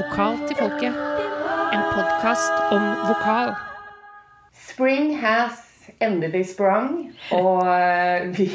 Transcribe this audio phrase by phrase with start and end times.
[0.00, 0.94] Vokal til folket.
[1.76, 3.50] En podkast om vokal.
[4.56, 6.94] Spring has endelig sprung,
[7.36, 8.46] og eh, vi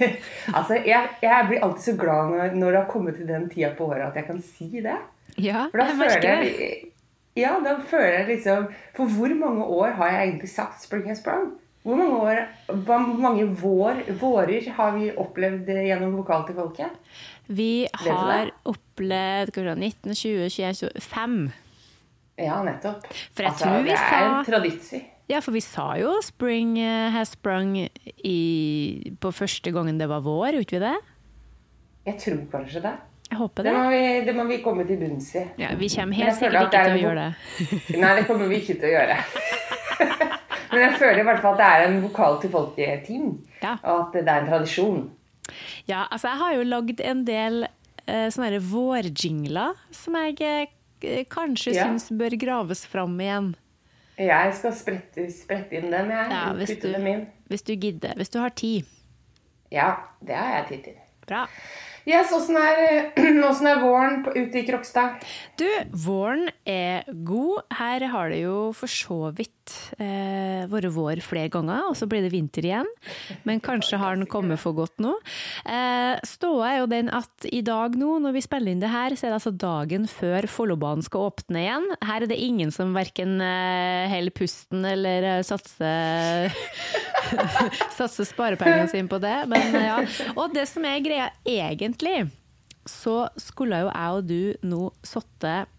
[0.56, 3.74] Altså, jeg, jeg blir alltid så glad når, når det har kommet til den tida
[3.76, 4.96] på året at jeg kan si det.
[5.36, 6.72] Ja, For da jeg føler jeg det.
[7.36, 11.20] Ja, da føler jeg liksom For hvor mange år har jeg egentlig sagt spring has
[11.20, 11.52] sprung?
[11.84, 12.38] Hvor mange, år,
[12.86, 16.94] hvor mange vår, vårer har vi opplevd gjennom Vokal til folket?
[17.48, 21.52] Vi har opplevd skal vi se, 19, 20, 21, 25
[22.38, 23.04] Ja, nettopp.
[23.34, 25.02] For jeg altså, tror vi det er en sa- traditsi.
[25.28, 27.88] Ja, for vi sa jo 'spring eh, has sprung'
[28.24, 30.96] i, på første gangen det var vår, gjorde vi det?
[32.06, 32.92] Jeg tror kanskje det.
[33.30, 33.78] Jeg håper Det det.
[33.78, 35.44] må vi, det må vi komme til bunns i.
[35.58, 38.00] Ja, vi kommer helt sikkert ikke til å gjøre det.
[38.00, 39.16] Nei, det kommer vi ikke til å gjøre.
[40.72, 43.26] Men jeg føler i hvert fall at det er en vokal til folket-team.
[43.62, 43.76] Ja.
[43.84, 45.10] Og at det er en tradisjon.
[45.90, 51.74] Ja, altså jeg har jo lagd en del uh, sånne vårjingler som jeg uh, kanskje
[51.76, 51.88] Ja.
[51.88, 53.54] syns bør graves fram igjen.
[54.18, 56.28] Jeg skal sprette, sprette inn dem, jeg.
[56.30, 57.24] Ja, hvis du, dem inn.
[57.50, 58.14] hvis du gidder.
[58.14, 58.84] Hvis du har tid.
[59.74, 61.00] Ja, det har jeg tid til.
[61.26, 61.48] Bra.
[62.04, 65.22] Yes, åssen er, er våren på, ute i Krokstad?
[65.56, 65.66] Du,
[66.04, 67.64] våren er god.
[67.78, 69.63] Her har det jo for så vidt
[69.98, 72.88] eh, vært vår flere ganger, og så blir det vinter igjen.
[73.48, 75.14] Men kanskje har den kommet for godt nå.
[75.68, 79.16] Eh, Ståa er jo den at i dag nå, når vi spiller inn det her,
[79.16, 81.90] så er det altså dagen før Follobanen skal åpne igjen.
[82.04, 86.52] Her er det ingen som verken eh, holder pusten eller eh, satser
[87.98, 89.36] satser sparepengene sine på det.
[89.50, 90.00] Men eh, ja.
[90.36, 92.26] Og det som er greia egentlig,
[92.88, 95.70] så skulle jo jeg og du nå sittet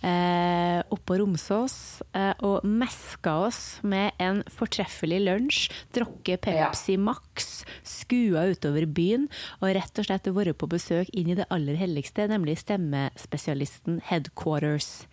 [0.00, 5.60] eh, oppå Romsås eh, og meska oss med en fortreffelig lunsj,
[5.96, 9.28] drukket Pepsi Max, skua utover byen
[9.60, 15.06] og rett og slett vært på besøk inn i det aller helligste, nemlig stemmespesialisten Headquarters.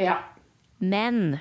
[0.00, 0.20] Ja.
[0.78, 1.38] Men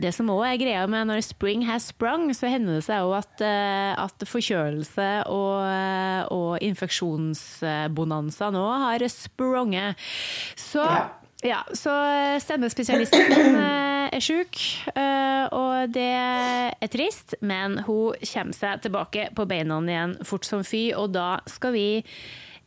[0.00, 3.12] det som òg er greia med når spring has sprung, så hender det seg jo
[3.16, 9.96] at, eh, at forkjølelse og, eh, og infeksjonsbonanza nå har sprunget.
[10.56, 11.10] Så Ja.
[11.42, 11.90] Ja, så
[12.42, 13.32] stemmespesialisten
[13.66, 14.58] eh, er sjuk,
[14.94, 20.62] eh, og det er trist, men hun kommer seg tilbake på beina igjen fort som
[20.66, 21.86] fy, og da skal vi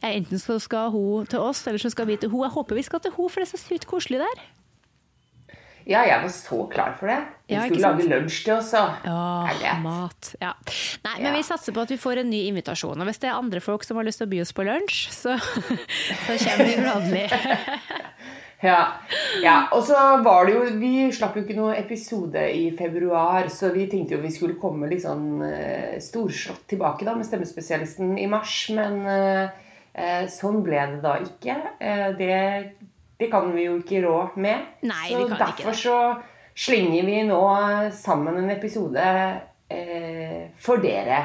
[0.05, 2.43] Enten så skal hun til oss, eller så skal vi til hun.
[2.43, 4.41] Jeg håper vi skal til hun, for det er så sykt koselig der.
[5.87, 7.15] ja, jeg var så klar for det.
[7.47, 9.07] Vi Ja, skulle lage lunsj til oss, og
[9.63, 10.35] Ja, mat.
[10.41, 10.51] Ja.
[11.05, 11.37] Nei, men Ja.
[11.37, 12.99] vi satser på at vi får en ny invitasjon.
[13.01, 15.09] Og hvis det er andre folk som har lyst til å by oss på lunsj,
[15.15, 15.39] så,
[16.27, 17.25] så kommer vi gladelig.
[18.63, 19.01] Ja.
[19.43, 19.55] ja.
[19.75, 23.87] Og så var det jo Vi slapp jo ikke noen episode i februar, så vi
[23.91, 28.57] tenkte jo vi skulle komme litt sånn uh, storslått tilbake da med stemmespesialisten i mars,
[28.75, 31.57] men uh, sånn ble det da ikke.
[31.81, 32.37] Uh, det,
[33.19, 34.71] det kan vi jo ikke rå med.
[34.87, 35.81] Nei, så vi kan ikke derfor det.
[35.83, 35.99] så
[36.65, 37.41] slenger vi nå
[37.95, 39.07] sammen en episode
[40.61, 41.17] for dere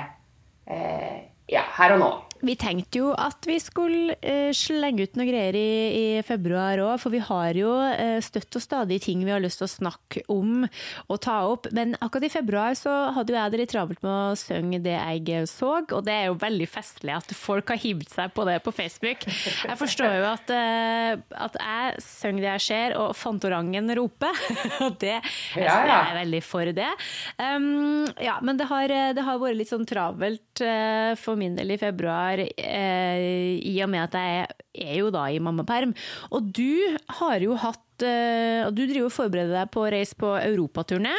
[1.51, 2.09] ja, her og nå.
[2.47, 5.71] Vi tenkte jo at vi skulle eh, slenge ut noe greier i,
[6.19, 9.61] i februar òg, for vi har jo eh, støtt og stadig ting vi har lyst
[9.61, 11.69] til å snakke om og ta opp.
[11.77, 14.97] Men akkurat i februar så hadde jo jeg det litt travelt med å synge det
[14.97, 18.59] jeg så, og det er jo veldig festlig at folk har hivd seg på det
[18.65, 19.27] på Facebook.
[19.27, 24.37] Jeg forstår jo at, eh, at jeg synger det jeg ser, og Fantorangen roper.
[24.85, 26.89] Og det jeg, Ja, er veldig for det.
[27.37, 31.75] Um, ja, men det har, det har vært litt sånn travelt eh, for min del
[31.75, 35.95] i februar, eh, i og med at jeg er, jo da i mammaperm.
[36.31, 40.35] Og du har jo hatt eh, Du driver og forbereder deg på å reise på
[40.39, 41.17] europaturné.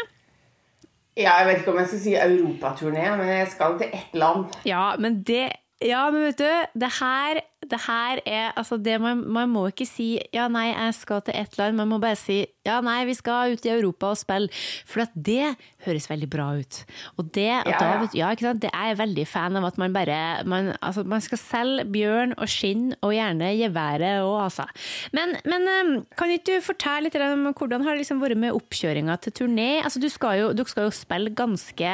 [1.20, 4.54] Ja, jeg vet ikke om jeg skal si europaturné, men jeg skal til ett land.
[4.66, 5.50] Ja, men det
[5.82, 9.88] ja, men vet du, det her, det her er altså det man, man må ikke
[9.90, 11.74] si 'ja, nei, jeg skal til ett land'.
[11.74, 14.50] Man må bare si 'ja, nei, vi skal ut i Europa og spille'.
[14.86, 15.56] For at det
[15.86, 16.86] høres veldig bra ut.
[17.18, 18.54] Og det, at Ja, da, ja.
[18.54, 22.36] det er jeg veldig fan av at man bare man, altså, man skal selge bjørn
[22.38, 24.66] og skinn, og gjerne geværet òg, altså.
[25.14, 29.18] Men, men kan ikke du fortelle litt om hvordan har det liksom vært med oppkjøringa
[29.22, 29.84] til turné?
[29.84, 31.92] Altså, du skal jo, du skal jo spille ganske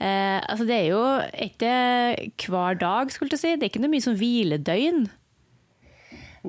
[0.00, 1.02] eh, Altså, det er jo
[1.46, 3.54] ikke hver dag, skulle jeg si.
[3.56, 5.06] Det er ikke noe mye som hviledøgn.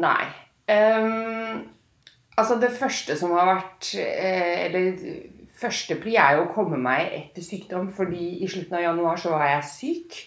[0.01, 0.23] Nei.
[0.71, 1.65] Ehm,
[2.35, 4.97] altså det første som har vært Eller
[5.63, 9.33] første pli er jo å komme meg etter sykdom, fordi i slutten av januar så
[9.35, 10.17] var jeg syk.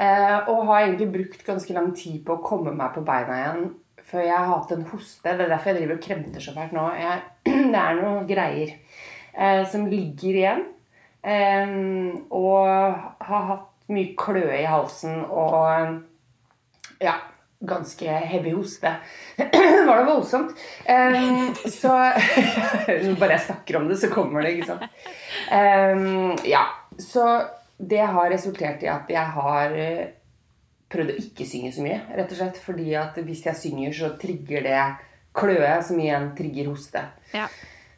[0.00, 3.70] Eh, og har egentlig brukt ganske lang tid på å komme meg på beina igjen.
[4.10, 5.22] før jeg har hatt en hoste.
[5.36, 6.84] Det er derfor jeg driver og kremter så fælt nå.
[6.98, 7.20] Jeg,
[7.74, 8.72] det er noen greier
[9.34, 10.64] eh, som ligger igjen.
[11.22, 11.74] Eh,
[12.34, 12.66] og
[13.28, 16.00] har hatt mye kløe i halsen og
[16.98, 17.14] ja.
[17.60, 18.94] Ganske heavy hoste.
[19.36, 20.56] det var da voldsomt.
[20.88, 21.88] Um, så
[23.20, 24.86] Bare jeg snakker om det, så kommer det, ikke sant.
[25.52, 26.64] Um, ja.
[26.98, 27.24] Så
[27.76, 30.06] det har resultert i at jeg har uh,
[30.90, 32.62] prøvd å ikke synge så mye, rett og slett.
[32.64, 34.80] Fordi at hvis jeg synger, så trigger det
[35.36, 37.04] kløe, som igjen trigger hoste.
[37.36, 37.46] Ja.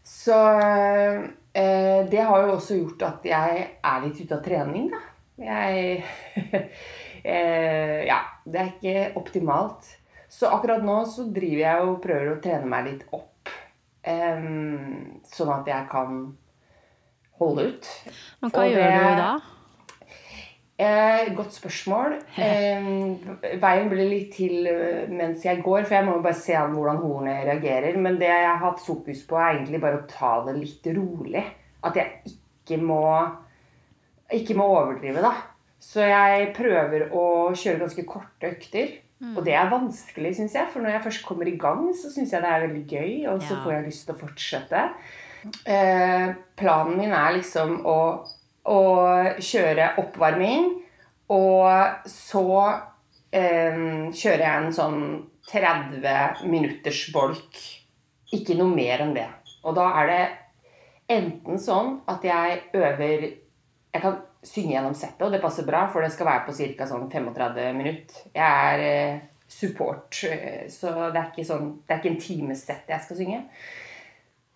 [0.03, 1.23] Så uh,
[1.53, 5.07] det har jo også gjort at jeg er litt ute av trening, da.
[5.43, 6.03] Jeg
[7.25, 9.91] eh, Ja, det er ikke optimalt.
[10.33, 13.51] Så akkurat nå så driver jeg og prøver å trene meg litt opp.
[14.03, 14.47] Eh,
[15.33, 16.23] sånn at jeg kan
[17.43, 17.91] holde ut.
[18.43, 19.33] Men hva gjør du da?
[20.83, 22.17] Eh, godt spørsmål.
[22.43, 26.75] Eh, veien blir litt til eh, mens jeg går, for jeg må bare se an
[26.75, 27.99] hvordan hornet reagerer.
[28.01, 31.45] Men det jeg har hatt fokus på, er egentlig bare å ta det litt rolig.
[31.87, 33.05] At jeg ikke må,
[34.33, 35.35] ikke må overdrive, da.
[35.83, 37.25] Så jeg prøver å
[37.59, 38.93] kjøre ganske korte økter.
[39.23, 39.35] Mm.
[39.37, 40.71] Og det er vanskelig, syns jeg.
[40.71, 43.11] For når jeg først kommer i gang, så syns jeg det er veldig gøy.
[43.33, 43.59] Og så ja.
[43.65, 44.85] får jeg lyst til å fortsette.
[45.67, 47.99] Eh, planen min er liksom å,
[48.71, 48.81] å
[49.43, 50.71] kjøre oppvarming.
[51.35, 52.47] Og så
[53.35, 53.85] eh,
[54.15, 55.05] kjører jeg en sånn
[55.51, 57.63] 30 minutters bolk.
[58.33, 59.29] Ikke noe mer enn det.
[59.67, 60.23] Og da er det
[61.13, 63.25] enten sånn at jeg øver
[63.93, 66.89] Jeg kan synge gjennom settet, og det passer bra, for det skal være på ca.
[66.91, 68.27] Sånn 35 minutter.
[68.35, 72.67] Jeg er eh, support, eh, så det er ikke, sånn, det er ikke en times
[72.67, 73.41] sett jeg skal synge.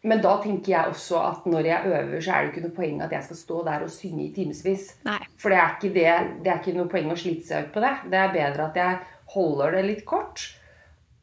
[0.07, 3.01] Men da tenker jeg også at når jeg øver, så er det ikke noe poeng
[3.03, 4.93] at jeg skal stå der og synge i timevis.
[5.41, 6.13] For det er, ikke det,
[6.45, 7.95] det er ikke noe poeng å slite seg ut på det.
[8.13, 9.01] Det er bedre at jeg
[9.35, 10.45] holder det litt kort.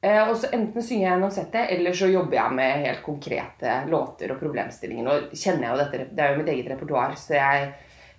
[0.03, 3.77] Eh, og så Enten synger jeg gjennom settet, eller så jobber jeg med helt konkrete
[3.87, 5.07] låter og problemstillinger.
[5.07, 7.71] Nå kjenner jeg jo dette, Det er jo mitt eget repertoar, så jeg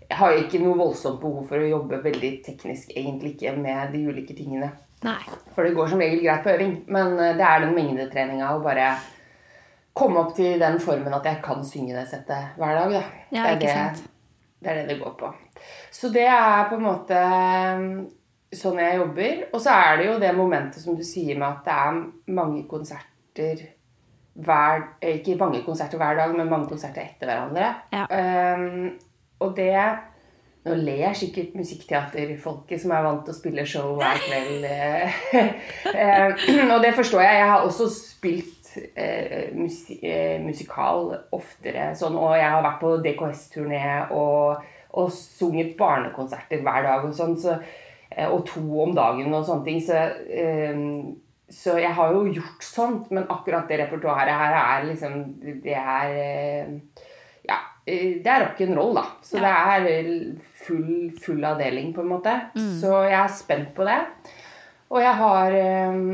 [0.09, 4.03] jeg har ikke noe voldsomt behov for å jobbe veldig teknisk egentlig ikke med de
[4.09, 4.71] ulike tingene.
[5.05, 5.21] Nei.
[5.55, 6.75] For det går som regel greit på øving.
[6.93, 8.91] Men eh, det er den mengdetreninga å bare
[9.95, 12.97] komme opp til den formen at jeg kan synge det settet hver dag.
[12.97, 13.03] Da.
[13.31, 14.05] Ja, det, er det,
[14.59, 15.31] det, er det det går på.
[15.95, 17.89] Så det er på en måte eh,
[18.59, 19.47] sånn jeg jobber.
[19.53, 22.67] Og så er det jo det momentet som du sier med at det er mange
[22.71, 23.65] konserter
[24.35, 27.69] hver, Ikke mange konserter hver dag, men mange konserter etter hverandre.
[27.95, 28.07] Ja.
[28.11, 28.97] Um,
[29.43, 29.77] og det
[30.65, 34.69] Nå ler sikkert musikkteaterfolket som er vant til å spille show hver kveld.
[35.95, 36.33] Eh,
[36.73, 37.37] og det forstår jeg.
[37.37, 43.83] Jeg har også spilt eh, eh, musikal oftere sånn, og jeg har vært på DKS-turné
[44.17, 44.65] og,
[44.97, 47.37] og, sunget barnekonserter hver dag og sånn.
[47.39, 47.59] Så,
[48.25, 49.85] og to om dagen og sånne ting.
[49.85, 50.01] Så,
[51.53, 55.21] så jeg har jo gjort sånt, men akkurat det repertoaret her er liksom
[55.63, 57.14] Det er Eh,
[57.85, 59.05] det er rock'n'roll, da.
[59.23, 59.51] Så ja.
[59.85, 60.07] det er
[60.65, 62.33] full, full, avdeling, på en måte.
[62.57, 62.71] Mm.
[62.81, 63.99] Så jeg er spent på det.
[64.95, 65.57] Og jeg har
[65.91, 66.07] um,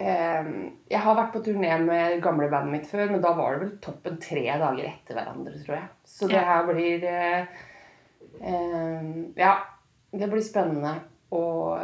[0.00, 0.50] um,
[0.90, 3.72] Jeg har vært på turné med gamle bandet mitt før, men da var det vel
[3.84, 5.88] toppen tre dager etter hverandre, tror jeg.
[6.16, 7.62] Så det her blir uh,
[8.40, 9.54] um, Ja,
[10.14, 10.96] det blir spennende.
[11.34, 11.78] Og,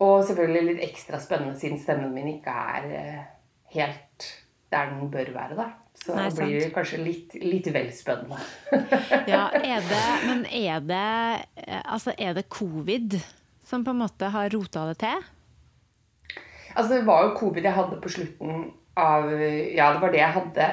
[0.00, 3.26] og selvfølgelig litt ekstra spennende siden stemmen min ikke er uh,
[3.74, 4.28] helt
[4.72, 5.70] der den bør være, da.
[5.98, 8.38] Så Nei, blir det kanskje litt, litt vel spennende.
[9.32, 11.08] ja, er det, men er det,
[11.82, 13.18] altså er det covid
[13.68, 15.26] som på en måte har rota det til?
[16.74, 18.68] Altså Det var jo covid jeg hadde på slutten
[18.98, 20.68] av Ja, det var det jeg hadde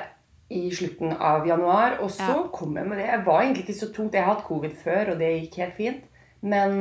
[0.54, 2.00] i slutten av januar.
[2.04, 2.44] Og så ja.
[2.54, 3.10] kom jeg med det.
[3.10, 4.14] Jeg var egentlig ikke så tungt.
[4.14, 6.08] Jeg har hatt covid før, og det gikk helt fint.
[6.46, 6.80] Men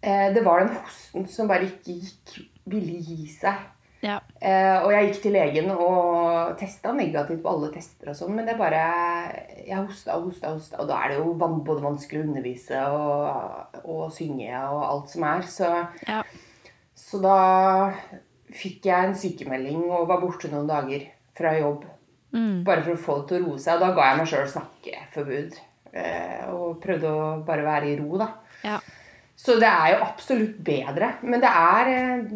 [0.00, 2.36] eh, det var den hosten som bare ikke gikk,
[2.70, 3.60] ville gi seg.
[4.04, 4.18] Ja.
[4.36, 8.44] Uh, og jeg gikk til legen og testa negativt på alle tester og sånn, men
[8.44, 8.82] det bare
[9.64, 12.82] Jeg hosta og hosta og hosta, og da er det jo både vanskelig å undervise
[12.92, 15.48] og, og synge og alt som er.
[15.48, 15.70] Så,
[16.04, 16.20] ja.
[17.00, 17.38] så da
[18.54, 21.08] fikk jeg en sykemelding og var borte noen dager
[21.38, 21.88] fra jobb.
[22.34, 22.64] Mm.
[22.66, 23.78] Bare for å få det til å roe seg.
[23.78, 25.60] Og da ga jeg meg sjøl snakkeforbud.
[25.94, 28.32] Uh, og prøvde å bare være i ro, da.
[29.36, 31.14] Så det er jo absolutt bedre.
[31.22, 32.26] Men det er, eh,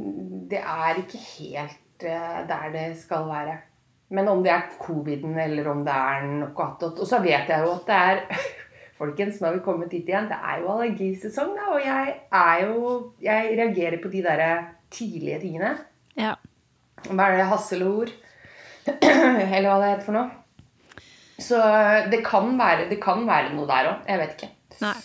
[0.50, 3.58] det er ikke helt eh, der det skal være.
[4.10, 6.98] Men om det er coviden eller om det er noe annet.
[6.98, 8.24] Og så vet jeg jo at det er
[8.98, 10.26] Folkens, nå har vi kommet dit igjen.
[10.26, 11.68] Det er jo allergisesong, da.
[11.70, 12.88] Og jeg er jo
[13.22, 14.48] Jeg reagerer på de derre
[14.90, 15.76] tidlige tingene.
[16.18, 16.32] Ja.
[17.06, 17.46] Hva er det?
[17.52, 18.10] Hasselord?
[18.88, 20.30] Eller hva det heter for noe.
[21.38, 21.60] Så
[22.10, 24.02] det kan være, det kan være noe der òg.
[24.08, 24.50] Jeg vet ikke.
[24.82, 24.96] Nei.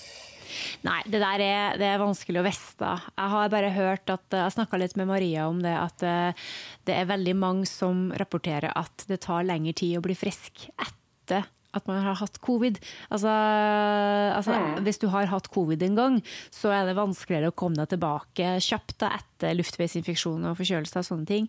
[0.84, 2.92] Nei, det der er, det er vanskelig å vite.
[3.16, 6.46] Jeg har bare hørt at Jeg snakka litt med Maria om det, at eh,
[6.84, 11.48] det er veldig mange som rapporterer at det tar lengre tid å bli frisk etter
[11.74, 12.76] at man har hatt covid.
[13.10, 13.32] Altså,
[14.38, 14.54] altså
[14.86, 16.20] Hvis du har hatt covid en gang,
[16.54, 21.08] så er det vanskeligere å komme deg tilbake kjapt da, etter luftveisinfeksjon og forkjølelse og
[21.08, 21.48] sånne ting.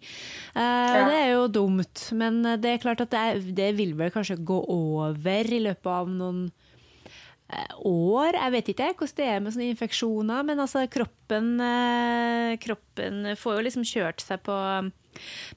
[0.54, 4.38] Eh, Det er jo dumt, men det er klart at det, det vil vel kanskje
[4.40, 6.63] gå over i løpet av noen eh,
[7.84, 8.34] år.
[8.40, 13.58] Jeg vet ikke hvordan det er med sånne infeksjoner, men altså kroppen, eh, kroppen får
[13.58, 14.56] jo liksom kjørt seg på,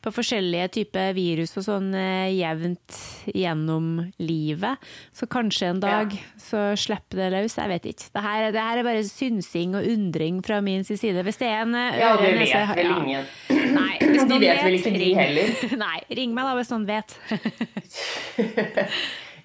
[0.04, 2.98] på forskjellige typer virus og sånn eh, jevnt
[3.34, 3.88] gjennom
[4.22, 4.84] livet.
[5.16, 6.14] Så kanskje en dag
[6.44, 7.56] så slipper det løs.
[7.58, 8.10] Jeg vet ikke.
[8.14, 11.24] Det her, det her er bare synsing og undring fra min side.
[11.26, 13.00] Hvis det er en eh, Ja, det vet nese- vel ja.
[13.00, 13.32] ingen.
[13.78, 15.56] Nei, hvis De vet, vet vel ikke de heller.
[15.88, 17.18] Nei, ring meg da hvis noen vet.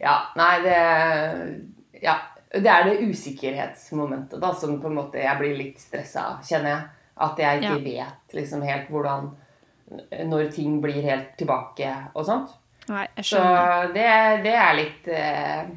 [0.03, 0.79] Ja, nei, det
[2.03, 2.17] Ja.
[2.53, 6.75] Det er det usikkerhetsmomentet da, som på en måte jeg blir litt stressa av, kjenner
[6.75, 6.83] jeg.
[7.23, 9.31] At jeg ikke vet liksom helt hvordan
[10.27, 12.55] Når ting blir helt tilbake og sånt.
[12.89, 13.93] Nei, jeg Så skjønner.
[13.95, 14.07] det,
[14.47, 15.73] det er litt eh,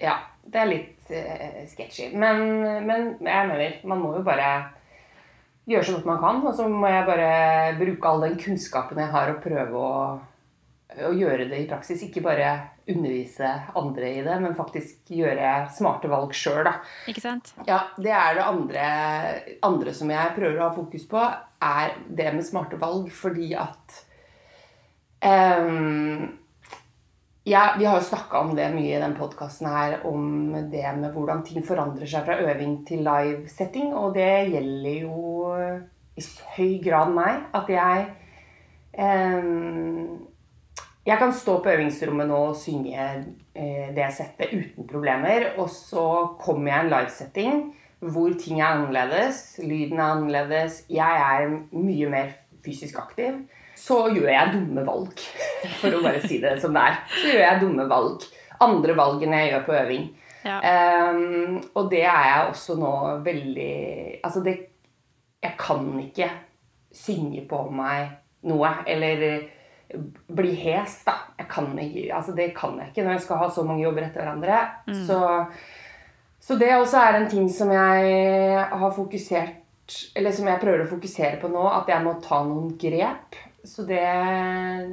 [0.00, 2.08] Ja, det er litt eh, sketchy.
[2.16, 2.40] Men,
[2.88, 4.48] men jeg mener, man må jo bare
[5.68, 6.40] gjøre så godt man kan.
[6.48, 7.30] Og så må jeg bare
[7.78, 10.18] bruke all den kunnskapen jeg har, og prøve å,
[11.06, 12.02] å gjøre det i praksis.
[12.06, 12.50] Ikke bare
[12.90, 16.76] undervise andre i det, men faktisk gjøre smarte valg sjøl, da.
[17.10, 17.52] Ikke sant?
[17.68, 18.90] Ja, det er det andre,
[19.66, 21.24] andre som jeg prøver å ha fokus på,
[21.60, 23.98] er det med smarte valg, fordi at
[25.22, 26.28] um,
[27.48, 31.14] ja, Vi har jo snakka om det mye i den podkasten her, om det med
[31.14, 35.54] hvordan ting forandrer seg fra øving til live-setting, og det gjelder jo
[36.20, 37.46] i høy grad meg.
[37.56, 38.10] At jeg
[38.92, 40.18] ehm,
[41.06, 43.04] jeg kan stå på øvingsrommet nå og synge
[43.54, 45.54] eh, det settet uten problemer.
[45.58, 46.04] Og så
[46.40, 47.62] kommer jeg i en livesetting
[48.00, 52.30] hvor ting er annerledes, lyden er annerledes, jeg er mye mer
[52.64, 53.42] fysisk aktiv.
[53.76, 55.20] Så gjør jeg dumme valg,
[55.80, 56.96] for å bare si det som det er.
[57.12, 58.24] Så gjør jeg dumme valg.
[58.60, 60.08] Andre valg enn jeg gjør på øving.
[60.44, 60.56] Ja.
[61.12, 62.90] Um, og det er jeg også nå
[63.26, 63.72] veldig
[64.24, 64.54] Altså, det
[65.42, 66.30] Jeg kan ikke
[66.96, 68.08] synge på meg
[68.48, 69.42] noe, eller
[70.30, 71.16] bli hes, da.
[71.40, 74.06] Jeg kan ikke, altså det kan jeg ikke når jeg skal ha så mange jobber
[74.06, 74.58] etter hverandre.
[75.06, 75.20] Så,
[76.40, 79.56] så det også er en ting som jeg har fokusert
[80.14, 83.34] Eller som jeg prøver å fokusere på nå, at jeg må ta noen grep.
[83.66, 84.04] Så det,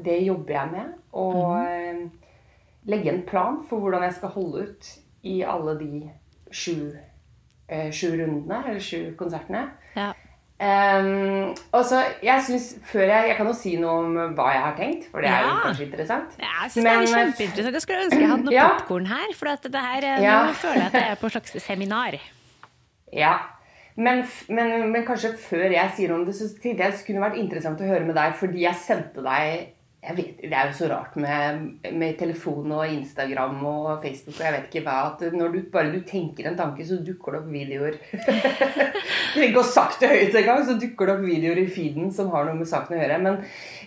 [0.01, 0.95] det jobber jeg med.
[1.13, 1.99] Og mm.
[2.89, 4.89] legge en plan for hvordan jeg skal holde ut
[5.27, 5.91] i alle de
[6.49, 6.95] sju,
[7.69, 9.67] eh, sju rundene, eller sju konsertene.
[10.57, 14.61] Um, og så, jeg synes, før jeg, jeg kan jo si noe om hva jeg
[14.63, 16.31] har tenkt, for det er jo kanskje interessant.
[16.41, 17.73] Ja, Jeg synes Men- det er kjempeinteressant.
[17.77, 18.67] Jeg skulle ønske jeg hadde noe Ja.
[18.79, 19.35] popkorn her.
[19.37, 20.39] For at det her, eh, Ja.
[20.47, 22.17] nå føler jeg at jeg er på et slags seminar.
[23.13, 23.35] Ja.
[23.95, 27.21] Men, men, men kanskje før jeg sier noe om det, så tenkte jeg det kunne
[27.23, 29.69] vært interessant å høre med deg, fordi jeg sendte deg
[30.15, 31.43] vet, Det er jo så rart med,
[31.91, 35.93] med telefon og Instagram og Facebook og jeg vet ikke hva, at når du, bare
[35.93, 37.95] du tenker en tanke, så dukker det opp videoer.
[39.33, 42.43] Trenger ikke å sagt det høyt så dukker det opp videoer i feeden som har
[42.47, 43.23] noe med saken å gjøre.
[43.25, 43.35] Men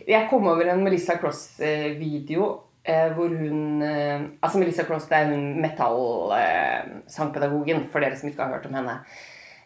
[0.08, 2.42] jeg kom over en Melissa Cross-video
[2.84, 8.44] eh, hvor hun eh, Altså Melissa Cross det er hun metallsangpedagogen, for dere som ikke
[8.44, 8.94] har hørt om henne.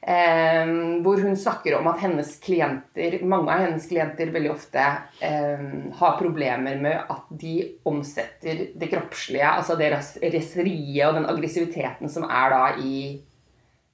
[0.07, 0.71] Eh,
[1.01, 4.83] hvor hun snakker om at hennes klienter, mange av hennes klienter veldig ofte
[5.25, 5.63] eh,
[5.97, 7.55] har problemer med at de
[7.89, 12.99] omsetter det kroppslige, altså det ras- raseriet og den aggressiviteten som er da i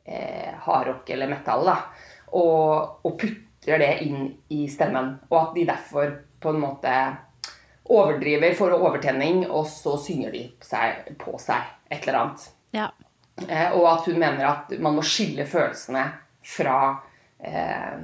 [0.02, 1.76] eh, hardrock eller metall, da,
[2.34, 5.12] og, og putter det inn i stemmen.
[5.30, 6.96] Og at de derfor på en måte
[7.90, 12.50] overdriver for overtenning, og så synger de seg på seg et eller annet.
[12.74, 12.90] Ja.
[13.48, 16.04] Eh, og at hun mener at man må skille følelsene
[16.44, 16.80] fra,
[17.38, 18.02] eh,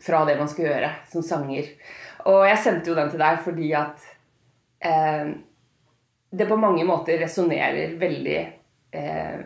[0.00, 1.72] fra det man skal gjøre som sanger.
[2.30, 4.06] Og jeg sendte jo den til deg fordi at
[4.80, 5.34] eh,
[6.34, 8.40] det på mange måter resonnerer veldig
[8.94, 9.44] eh,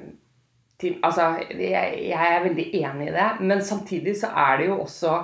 [0.79, 4.79] til, Altså, jeg, jeg er veldig enig i det, men samtidig så er det jo
[4.85, 5.17] også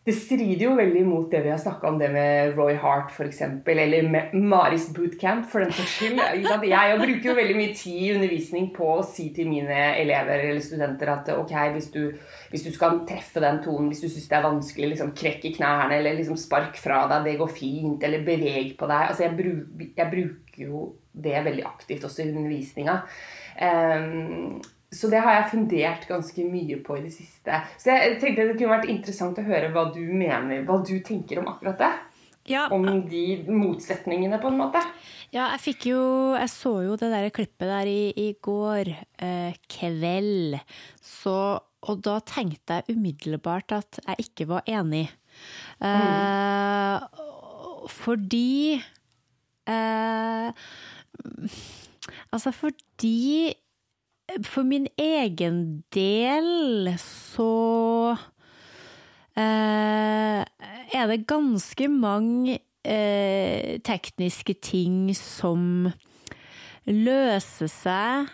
[0.00, 3.42] det strider jo veldig mot det vi har snakka om, det med Roy Hart f.eks.,
[3.68, 6.22] eller med Maris Bootcamp for den saks skyld.
[6.64, 10.64] Jeg bruker jo veldig mye tid i undervisning på å si til mine elever eller
[10.64, 12.00] studenter at ok, hvis du,
[12.48, 15.54] hvis du skal treffe den tonen, hvis du syns det er vanskelig, liksom krekk i
[15.58, 19.12] knærne, eller liksom spark fra deg, det går fint, eller beveg på deg.
[19.12, 23.02] Altså, jeg, bruk, jeg bruker jo det veldig aktivt også i undervisninga.
[23.68, 24.60] Ehm,
[24.92, 27.60] så det har jeg fundert ganske mye på i det siste.
[27.78, 31.38] Så jeg tenkte det kunne vært interessant å høre hva du mener, hva du tenker
[31.42, 31.90] om akkurat det.
[32.50, 34.80] Ja, Om de motsetningene, på en måte.
[35.30, 36.00] ja, jeg fikk jo
[36.34, 38.88] Jeg så jo det der klippet der i, i går
[39.20, 40.56] eh, kveld.
[41.04, 41.36] Så
[41.86, 45.04] Og da tenkte jeg umiddelbart at jeg ikke var enig.
[45.84, 46.98] Eh,
[47.88, 48.80] Fordi
[49.68, 50.50] eh,
[52.32, 53.52] Altså fordi
[54.46, 58.14] For min egen del så
[59.34, 60.42] eh,
[60.94, 65.90] er det ganske mange eh, tekniske ting som
[66.86, 68.30] løser seg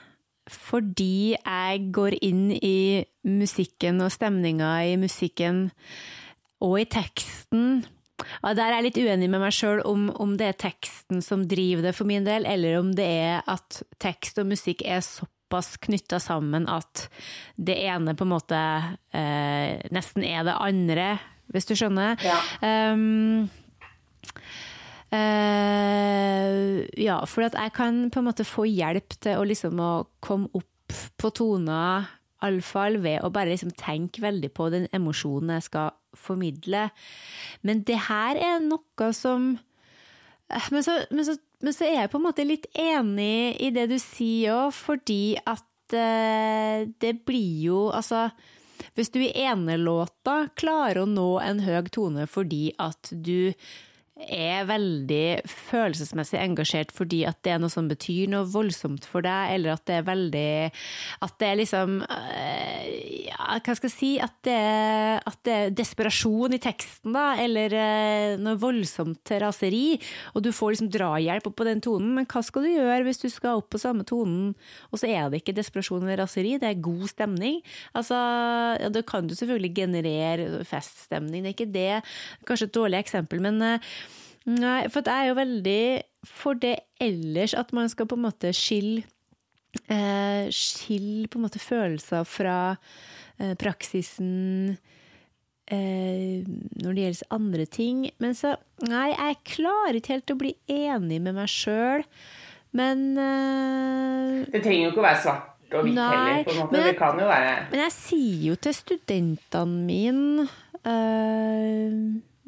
[0.47, 5.65] fordi jeg går inn i musikken og stemninga i musikken
[6.63, 7.81] og i teksten.
[8.47, 11.43] Og der er jeg litt uenig med meg sjøl om, om det er teksten som
[11.51, 15.35] driver det for min del, eller om det er at tekst og musikk er såpass
[15.51, 17.07] knytta sammen at
[17.57, 18.59] det ene på en måte
[19.15, 21.19] eh, nesten er det andre,
[21.53, 22.19] hvis du skjønner.
[22.25, 22.41] Ja.
[22.93, 23.49] Um,
[25.15, 29.93] eh, ja, for at jeg kan på en måte få hjelp til å liksom å
[30.21, 32.11] komme opp på toner,
[32.45, 36.89] iallfall ved å bare liksom tenke veldig på den emosjonen jeg skal formidle.
[37.67, 39.55] Men det her er noe som
[40.51, 43.71] eh, men så, men, så, men så, er jeg på en måte litt enig i
[43.75, 48.29] det du sier òg, fordi at eh, det blir jo Altså,
[48.97, 53.53] hvis du i ene låta klarer å nå en høy tone fordi at du
[54.17, 59.53] er veldig følelsesmessig engasjert fordi at det er noe som betyr noe voldsomt for deg,
[59.53, 60.53] eller at det er veldig
[61.27, 62.87] At det er liksom øh,
[63.27, 64.11] ja, Hva skal jeg si?
[64.23, 64.57] At det,
[65.21, 69.99] at det er desperasjon i teksten, da, eller øh, noe voldsomt raseri,
[70.33, 73.21] og du får liksom drahjelp opp på den tonen, men hva skal du gjøre hvis
[73.21, 74.55] du skal opp på samme tonen,
[74.91, 77.61] og så er det ikke desperasjon eller raseri, det er god stemning?
[77.97, 78.17] Altså,
[78.81, 81.93] ja, da kan du selvfølgelig generere feststemning, det er ikke det.
[82.49, 83.97] Kanskje et dårlig eksempel, men øh,
[84.47, 85.81] Nei, for jeg er jo veldig
[86.27, 89.03] for det ellers at man skal på en måte skille
[89.91, 92.59] eh, Skille på en måte følelser fra
[93.39, 94.77] eh, praksisen
[95.71, 98.07] eh, når det gjelder andre ting.
[98.23, 98.55] Men så
[98.87, 102.05] Nei, jeg klarer ikke helt å bli enig med meg sjøl,
[102.77, 106.79] men eh, Det trenger jo ikke å være svart og hvitt heller, på en måte.
[106.79, 110.47] jeg, det kan jo være Men jeg sier jo til studentene mine
[110.87, 111.97] eh,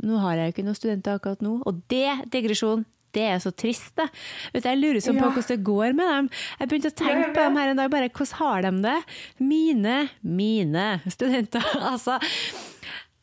[0.05, 2.85] nå har jeg jo ikke noen studenter akkurat nå, og det, digresjon,
[3.17, 4.05] det er så trist, det.
[4.53, 5.31] Vet du, jeg lurer sånn på Ja.
[5.33, 6.27] hvordan det går med dem.
[6.61, 8.99] Jeg begynte å tenke på dem her en dag, bare hvordan har de det?
[9.41, 12.19] Mine, mine studenter, altså.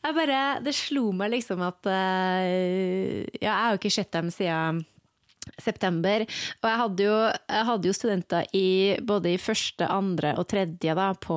[0.06, 4.28] Jeg bare, det slo meg liksom at eh, Ja, jeg har jo ikke sett dem
[4.30, 4.84] siden
[5.62, 6.24] september.
[6.62, 7.16] Og jeg hadde jo,
[7.48, 8.66] jeg hadde jo studenter i
[9.06, 11.36] både i første, andre og tredje da, på,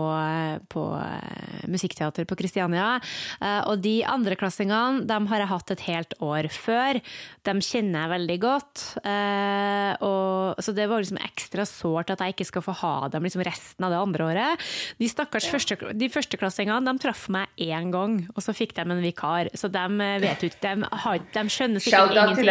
[0.71, 2.95] på eh, musikkteater på Kristiania.
[3.41, 6.99] Eh, Og de andreklassingene dem har jeg hatt et helt år før.
[7.47, 8.85] De kjenner jeg veldig godt.
[9.05, 13.23] eh, Og, så det var liksom ekstra sårt at jeg ikke skal få ha dem
[13.27, 14.67] liksom resten av det andre året.
[14.99, 19.01] De stakkars første, de førsteklassingene de traff meg én gang, og så fikk de en
[19.03, 19.49] vikar.
[19.57, 19.85] Så de
[20.23, 22.45] vet jo ikke De, har, de skjønner sikkert ingenting.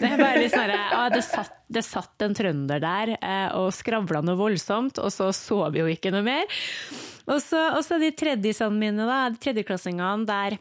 [0.00, 3.72] Det er bare litt sånn ja, det, satt, det satt en trønder der eh, og
[3.76, 6.46] skravla noe voldsomt, og så så vi jo ikke noe mer.
[7.26, 10.58] Og så, og så de tredjesene mine, da, de tredjeklassingene, der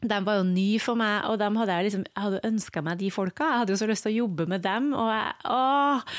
[0.00, 3.10] de var jo nye for meg, og hadde jeg liksom, jeg hadde ønska meg de
[3.12, 3.50] folka.
[3.50, 4.94] Jeg hadde jo så lyst til å jobbe med dem.
[4.96, 6.14] og jeg, åh,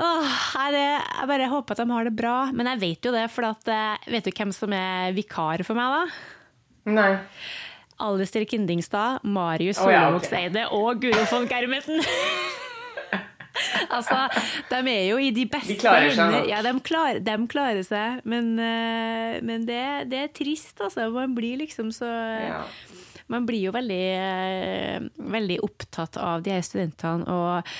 [0.00, 0.38] åh,
[0.72, 2.38] det, Jeg bare håper at de har det bra.
[2.56, 5.76] Men jeg vet jo det, for at, eh, vet du hvem som er vikar for
[5.76, 6.94] meg, da?
[6.96, 7.12] Nei.
[8.04, 10.50] Alistair Kindingstad, Marius Å, ja, okay.
[10.72, 12.00] Og Guro von Germeten.
[13.96, 14.24] altså,
[14.70, 16.48] de er jo i de beste De klarer seg nok.
[16.50, 21.08] Ja, de, klar, de klarer seg, men, eh, men det, det er trist, altså.
[21.14, 22.64] Man blir liksom så Ja.
[23.32, 27.70] Man blir jo veldig, eh, veldig opptatt av de her studentene, og,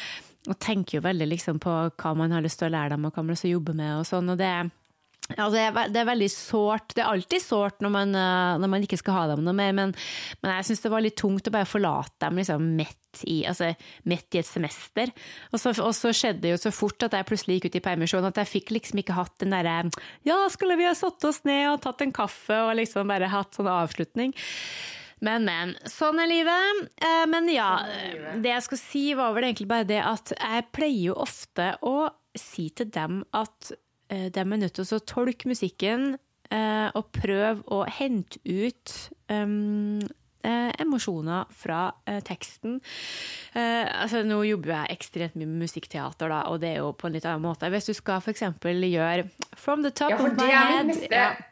[0.49, 3.13] og tenker jo veldig liksom på hva man har lyst til å lære dem, og
[3.13, 4.33] hva man har lyst til å jobbe med, og sånn.
[4.33, 4.55] og det
[5.33, 5.61] ja, det,
[5.97, 6.93] er, veldig sårt.
[6.93, 9.73] Det er alltid sårt når man, eh, når man ikke skal ha dem noe mer,
[9.77, 9.95] men,
[10.43, 13.71] men jeg syns det var litt tungt å bare forlate dem liksom midt i, altså,
[14.11, 15.13] midt i et semester.
[15.53, 17.85] Og så, og så skjedde det jo så fort at jeg plutselig gikk ut i
[17.87, 19.79] permisjon at jeg fikk liksom ikke hatt den derre
[20.29, 23.57] Ja, skulle vi ha satt oss ned og tatt en kaffe og liksom bare hatt
[23.57, 24.35] sånn avslutning?
[25.25, 25.73] Men, men.
[25.89, 26.85] Sånn er livet.
[27.01, 27.71] Eh, Men ja,
[28.37, 32.11] det jeg skulle si var vel egentlig bare det at jeg pleier jo ofte å
[32.37, 33.73] si til dem at
[34.11, 36.15] de er nødt til å tolke musikken
[36.51, 38.95] eh, og prøve å hente ut
[39.33, 40.01] um,
[40.45, 42.81] eh, emosjoner fra eh, teksten.
[43.55, 47.09] Eh, altså, nå jobber jeg ekstremt mye med musikkteater, da, og det er jo på
[47.09, 47.71] en litt annen måte.
[47.73, 48.45] Hvis du skal f.eks.
[48.61, 51.51] gjøre From the top Ja, of my head.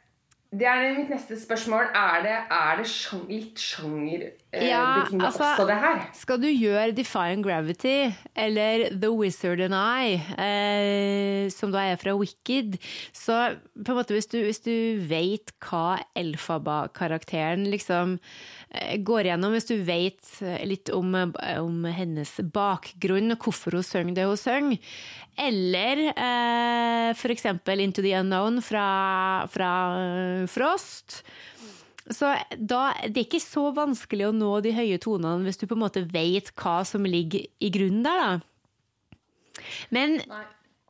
[0.53, 1.87] Det er mitt neste spørsmål.
[1.97, 6.03] Er det, er det sjang, litt sjangerbetinget Ja, eh, altså- også, det her?
[6.13, 12.13] Skal du gjøre Define Gravity eller The Wizard and I, eh, som da er fra
[12.15, 12.77] Wicked,
[13.15, 18.19] så på en måte hvis du, hvis du vet hva Elfaba-karakteren liksom
[18.75, 24.15] eh, går gjennom, hvis du vet litt om, eh, om hennes bakgrunn hvorfor hun synger
[24.15, 24.79] det hun synger,
[25.39, 31.23] eller eh, eksempel Into the Unknown fra, fra eh, Frost,
[32.11, 35.77] så da, det er ikke så vanskelig å nå de høye tonene hvis du på
[35.77, 39.63] en måte vet hva som ligger i grunnen der, da.
[39.95, 40.19] Men,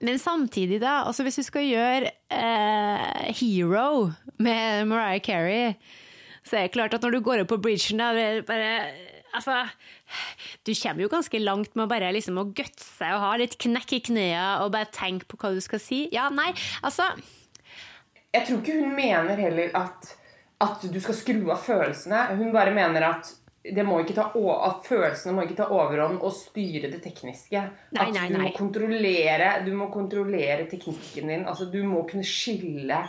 [0.00, 4.08] men samtidig, da, altså hvis du skal gjøre eh, Hero
[4.42, 5.74] med Mariah Carey,
[6.46, 8.72] så er det klart at når du går opp på bridgen, da, det bare
[9.32, 9.54] Altså,
[10.66, 14.00] du kommer jo ganske langt med bare liksom å gutse og ha litt knekk i
[14.08, 16.04] knærne og bare tenke på hva du skal si.
[16.14, 16.50] Ja, nei,
[16.82, 17.08] altså
[18.32, 20.14] Jeg tror ikke hun mener heller at,
[20.64, 22.26] at du skal skru av følelsene.
[22.38, 26.18] Hun bare mener at, det må ikke ta, o- at følelsene må ikke ta overhånd
[26.24, 27.60] og styre det tekniske.
[27.94, 28.46] Nei, at nei, du nei.
[28.48, 31.44] må kontrollere Du må kontrollere teknikken din.
[31.46, 33.02] Altså, du må kunne skille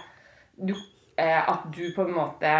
[0.54, 0.76] du,
[1.18, 2.52] eh, At du på en måte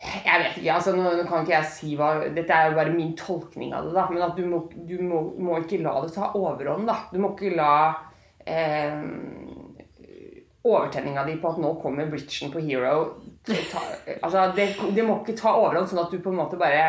[0.00, 2.92] jeg vet ikke, altså nå, nå kan ikke jeg si hva Dette er jo bare
[2.94, 4.06] min tolkning av det, da.
[4.08, 7.02] Men at du må, du må, må ikke la det ta overhånd, da.
[7.12, 7.74] Du må ikke la
[8.48, 8.96] eh,
[10.64, 12.94] overtenninga di på at nå kommer bridgen på Hero
[13.44, 13.84] ta,
[14.22, 16.82] altså det, det må ikke ta overhånd, sånn at du på en måte bare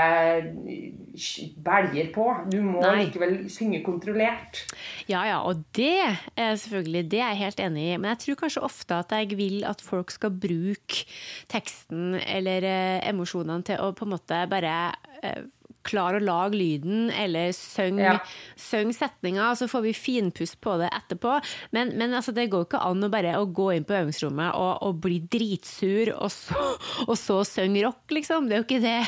[1.63, 2.25] belger på.
[2.51, 3.05] Du må Nei.
[3.05, 4.63] likevel synge kontrollert.
[5.09, 7.97] Ja, ja, og det er selvfølgelig, det er jeg helt enig i.
[7.97, 11.05] Men jeg tror kanskje ofte at jeg vil at folk skal bruke
[11.51, 14.75] teksten eller eh, emosjonene til å på en måte bare
[15.21, 15.43] eh,
[15.87, 18.15] klare å lage lyden, eller synge Ja.
[18.55, 21.39] syng setninga, så får vi finpust på det etterpå.
[21.71, 24.81] Men, men altså, det går ikke an å bare å gå inn på øvingsrommet og,
[24.87, 26.65] og bli dritsur, og så,
[27.07, 28.47] og så synge rock, liksom.
[28.49, 28.99] Det er jo ikke det.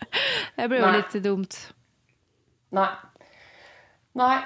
[0.56, 0.96] Det blir jo Nei.
[1.00, 1.56] litt dumt.
[2.74, 2.88] Nei.
[4.18, 4.36] Nei.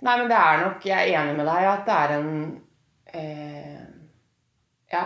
[0.00, 2.28] Nei, men det er nok Jeg er enig med deg at det er en
[3.18, 3.86] eh,
[4.92, 5.00] Ja.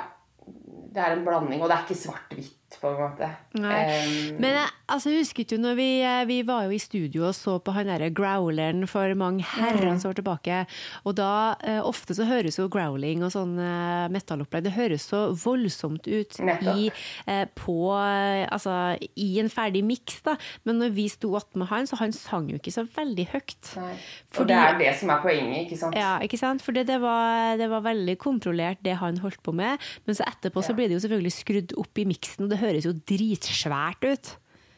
[0.93, 3.29] Det er en blanding, og det er ikke svart-hvitt, på en måte.
[3.57, 7.25] Eh, Men jeg altså, jeg husket jo når vi, eh, vi var jo i studio
[7.29, 10.67] og så på han derre growleren for mange herrens år tilbake,
[11.07, 15.25] og da eh, ofte så høres jo growling og sånn eh, metallopplegg, det høres så
[15.43, 16.39] voldsomt ut
[16.77, 16.91] i,
[17.27, 18.77] eh, på, altså,
[19.17, 20.37] i en ferdig miks, da.
[20.69, 23.73] Men når vi sto attmed han, så han sang jo ikke så veldig høyt.
[23.79, 23.95] nei.
[23.97, 25.95] Og Fordi- det er det som er poenget, ikke sant?
[25.97, 26.63] Ja, ikke sant?
[26.63, 29.79] For det, det, var, det var veldig kontrollert, det han holdt på med.
[30.07, 32.59] Men så etterpå så ble blir det jo selvfølgelig skrudd opp i miksen, og det
[32.59, 34.31] høres jo dritsvært ut.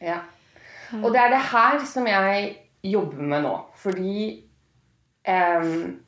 [0.02, 0.22] Ja.
[1.00, 2.48] Og det er det her som jeg
[2.85, 3.54] jobber med nå.
[3.80, 4.24] Fordi
[5.28, 6.00] um,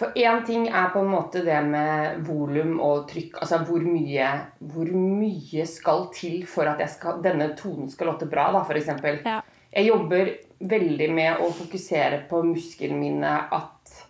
[0.00, 3.40] For én ting er på en måte det med volum og trykk.
[3.42, 4.28] Altså hvor mye,
[4.58, 8.94] hvor mye skal til for at jeg skal, denne tonen skal låte bra, da, f.eks.
[9.26, 9.40] Ja.
[9.70, 10.32] Jeg jobber
[10.70, 14.00] veldig med å fokusere på musklene mine at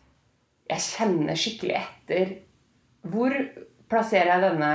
[0.71, 2.33] jeg kjenner skikkelig etter
[3.11, 3.35] hvor
[3.91, 4.73] plasserer jeg denne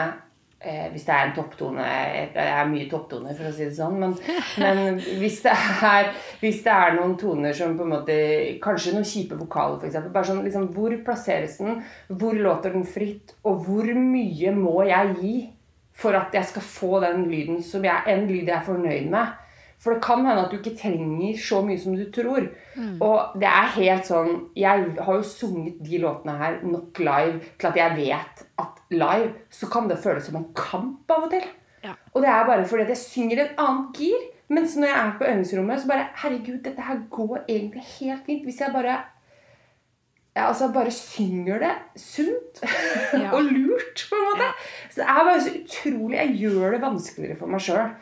[0.65, 1.86] eh, hvis det er en topptone
[2.34, 3.99] Det er mye topptoner, for å si det sånn.
[4.01, 4.15] Men,
[4.62, 8.17] men hvis, det er, hvis det er noen toner som på en måte
[8.63, 10.12] Kanskje noen kjipe vokaler, f.eks.
[10.12, 11.82] Bare sånn liksom, Hvor plasseres den?
[12.10, 13.38] Hvor låter den fritt?
[13.45, 15.36] Og hvor mye må jeg gi
[15.95, 19.44] for at jeg skal få den lyden som jeg, en lyd jeg er fornøyd med?
[19.85, 22.47] For det kan hende at du ikke trenger så mye som du tror.
[23.05, 27.69] Og det er helt sånn Jeg har jo sunget de låtene her nok live til
[27.69, 31.45] at jeg vet at live så kan det føles som en kamp av og til.
[31.85, 31.93] Ja.
[32.15, 34.31] Og det er bare fordi at jeg synger et annet gir.
[34.49, 38.43] Mens når jeg er på øvingsrommet, så bare Herregud, dette her går egentlig helt fint.
[38.45, 38.97] Hvis jeg bare
[40.35, 41.71] ja, altså bare synger det
[42.01, 42.59] sunt
[43.15, 43.29] Ja.
[43.31, 44.49] og lurt, på en måte.
[44.91, 47.93] Så det er bare så utrolig Jeg gjør det vanskeligere for meg sjøl.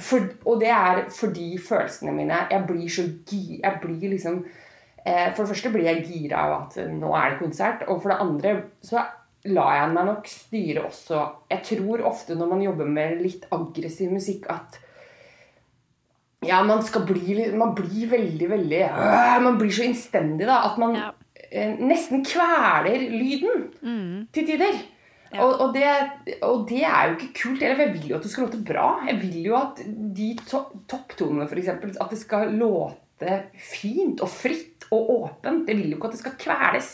[0.00, 3.60] for, og det er fordi følelsene mine Jeg blir så gi...
[3.60, 4.40] Jeg blir liksom
[5.04, 7.84] eh, For det første blir jeg gira av at nå er det konsert.
[7.88, 9.04] Og for det andre så
[9.52, 11.20] lar jeg meg nok styre også
[11.52, 14.80] Jeg tror ofte når man jobber med litt aggressiv musikk, at
[16.46, 20.78] ja, man skal bli Man blir veldig, veldig øh, Man blir så innstendig, da, at
[20.78, 21.08] man Ja.
[21.50, 23.66] eh, nesten kveler lyden
[24.32, 24.78] til tider.
[25.32, 25.42] Ja.
[25.44, 27.62] Og, og, det, og det er jo ikke kult.
[27.62, 28.86] Eller jeg vil jo at det skal låte bra.
[29.10, 29.82] Jeg vil jo at
[30.16, 31.68] de to topptonene, f.eks.,
[32.00, 35.68] at det skal låte fint og fritt og åpent.
[35.68, 36.92] Jeg vil jo ikke at det skal kveles.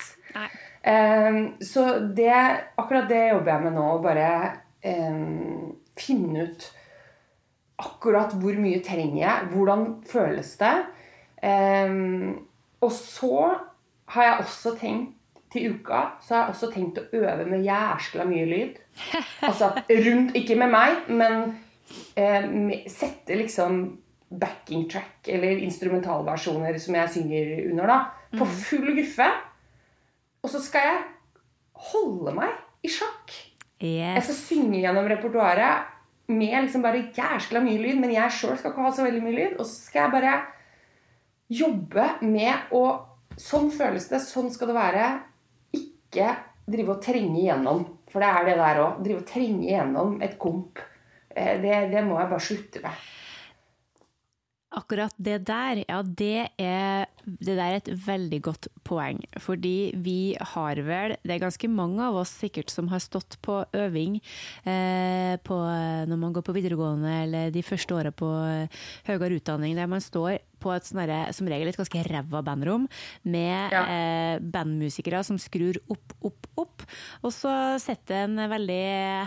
[0.83, 1.85] Ehm, så
[2.17, 2.33] det,
[2.81, 3.85] akkurat det jobber jeg med nå.
[3.95, 4.27] Å bare
[4.83, 6.67] ehm, finne ut
[7.81, 10.75] akkurat hvor mye trenger jeg, hvordan føles det.
[11.45, 12.47] Um,
[12.85, 13.37] og så
[14.15, 15.15] har jeg også tenkt
[15.55, 18.81] til uka så har jeg også tenkt å øve med jæskla mye lyd.
[19.49, 21.55] Altså rundt Ikke med meg, men
[22.19, 22.49] eh,
[22.91, 23.85] sette liksom
[24.35, 27.99] backing track eller instrumentalversjoner som jeg synger under, da,
[28.35, 29.29] på full guffe.
[30.43, 31.03] Og så skal jeg
[31.93, 33.35] holde meg i sjakk.
[33.85, 35.94] Jeg skal synge gjennom repertoaret
[36.29, 39.37] med liksom bare jæskla mye lyd, men jeg sjøl skal ikke ha så veldig mye
[39.37, 39.57] lyd.
[39.59, 40.37] Og så skal jeg bare
[41.63, 42.85] jobbe med å
[43.35, 45.07] Sånn føles det, sånn skal det være.
[45.75, 46.29] Ikke
[46.71, 47.81] drive og trenge igjennom.
[48.13, 49.01] For det er det der òg.
[49.03, 50.79] Drive og trenge igjennom et komp.
[51.35, 53.01] Eh, Det, det må jeg bare slutte med.
[54.75, 59.21] Akkurat det der, ja, det er, det der er et veldig godt poeng.
[59.41, 63.61] Fordi vi har vel, det er ganske mange av oss sikkert som har stått på
[63.77, 64.19] øving
[64.67, 65.61] eh, på,
[66.11, 70.03] når man går på videregående eller de første åra på eh, høyere utdanning, der man
[70.03, 72.89] står på et sånne, som regel et ganske ræva bandrom
[73.29, 73.83] med Ja.
[73.85, 76.85] eh, bandmusikere som skrur opp, opp, opp.
[77.23, 78.81] Og så sitter en veldig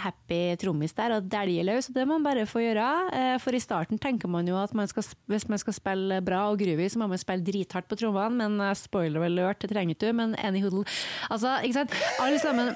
[0.03, 2.87] happy trommis der og dæljer løs, og det må man bare få gjøre.
[3.13, 6.47] Eh, for i starten tenker man jo at man skal, hvis man skal spille bra
[6.51, 9.97] og groovy, så må man spille drithardt på trommene, men eh, spoiler alert, det trenger
[10.01, 10.85] du, men any hoodle.
[11.29, 11.95] Altså, ikke sant?
[12.23, 12.73] Alle sammen,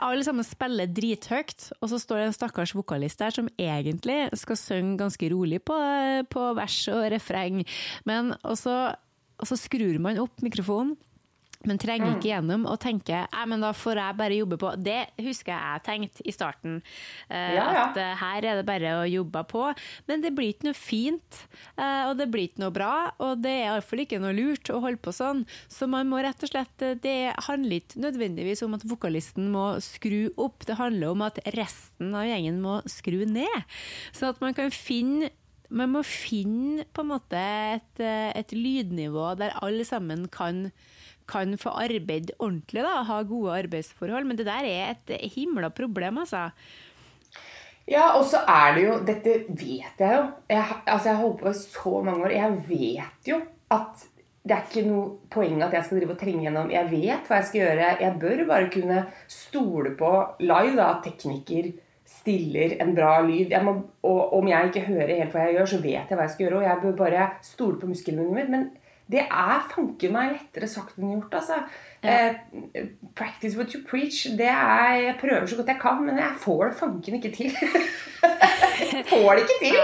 [0.00, 4.56] alle sammen spiller drithøyt, og så står det en stakkars vokalist der som egentlig skal
[4.58, 5.76] synge ganske rolig på,
[6.32, 7.62] på vers og refreng,
[8.08, 8.76] men også,
[9.40, 10.96] og så skrur man opp mikrofonen.
[11.68, 14.70] Men trenger ikke gjennom og tenker Nei, men da får jeg bare jobbe på.
[14.80, 16.78] Det husker jeg jeg tenkte i starten.
[17.28, 17.82] Uh, Ja, ja.
[17.90, 19.66] At uh, her er det bare å jobbe på.
[20.08, 21.40] Men det blir ikke noe fint,
[21.76, 22.94] uh, og det blir ikke noe bra.
[23.20, 25.44] Og det er iallfall ikke noe lurt å holde på sånn.
[25.68, 30.30] Så man må rett og slett Det handler ikke nødvendigvis om at vokalisten må skru
[30.40, 33.68] opp, det handler om at resten av gjengen må skru ned.
[34.16, 35.28] Så at man kan finne
[35.70, 37.40] man må finne på en måte
[37.76, 40.68] et, eh, et lydnivå der alle sammen kan,
[41.30, 44.26] kan få arbeid ordentlig, da, ha gode arbeidsforhold.
[44.26, 46.50] Men det der er et himla problem, altså.
[47.90, 50.24] Ja, og så er det jo Dette vet jeg jo.
[50.50, 52.34] Jeg, altså, jeg har holdt på i så mange år.
[52.36, 54.06] Jeg vet jo at
[54.40, 56.70] det er ikke noe poeng at jeg skal drive og trenge gjennom.
[56.72, 57.88] Jeg vet hva jeg skal gjøre.
[58.00, 61.72] Jeg bør bare kunne stole på live da, at tekniker
[62.20, 63.54] stiller en bra lyd.
[63.64, 66.34] Må, og om jeg ikke hører helt hva jeg gjør, så vet jeg hva jeg
[66.36, 66.60] skal gjøre.
[66.60, 68.70] Og jeg bør bare stole på muskelminnet min Men
[69.10, 71.56] det er fanken meg lettere sagt enn gjort, altså.
[72.00, 72.36] Eh,
[73.18, 74.22] practice what you preach.
[74.38, 77.56] Det er, jeg prøver så godt jeg kan, men jeg får det fanken ikke til.
[77.58, 79.80] jeg får det ikke til.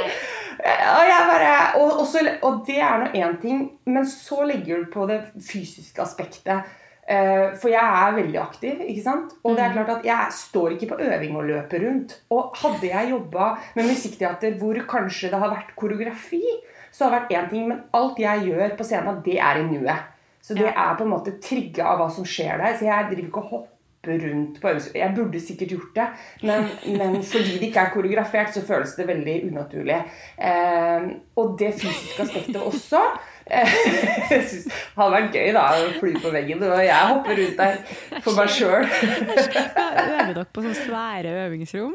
[0.57, 4.93] Og, bare, og, og, så, og det er nå én ting, men så legger du
[4.93, 5.21] på det
[5.51, 6.71] fysiske aspektet.
[7.07, 9.37] Eh, For jeg er veldig aktiv, ikke sant?
[9.47, 12.17] Og det er klart at jeg står ikke på øving og løper rundt.
[12.35, 16.43] Og hadde jeg jobba med musikkteater hvor kanskje det har vært koreografi,
[16.91, 19.69] så har det vært én ting, men alt jeg gjør på scenen, det er i
[19.69, 20.13] nuet.
[20.43, 22.77] Så det er på en måte trigga av hva som skjer der.
[22.79, 24.99] Så jeg driver ikke og hopper rundt på øvelser.
[25.01, 26.05] Jeg burde sikkert gjort det,
[26.47, 29.97] men, men fordi det ikke er koreografert, så føles det veldig unaturlig.
[30.39, 31.09] Eh,
[31.43, 33.03] og det fysiske aspektet også.
[33.47, 33.75] Eh,
[34.31, 37.63] jeg synes det hadde vært gøy da å fly på veggen, og jeg hopper rundt
[37.63, 38.89] der for meg sjøl.
[40.17, 41.95] Øver dere på sånne svære øvingsrom?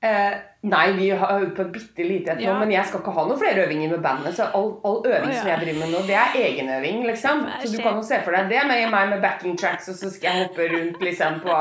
[0.00, 2.58] Eh, nei, vi har øvd på et bitte lite et nå, Ja.
[2.58, 4.34] men jeg skal ikke ha noen flere øvinger med bandet.
[4.36, 5.40] Så all, all øving ja.
[5.40, 7.42] som jeg driver med nå, det er egenøving, liksom.
[7.60, 10.08] Så du kan jo se for deg det med meg med backing tracks, og så
[10.10, 11.52] skal jeg hoppe rundt liksom på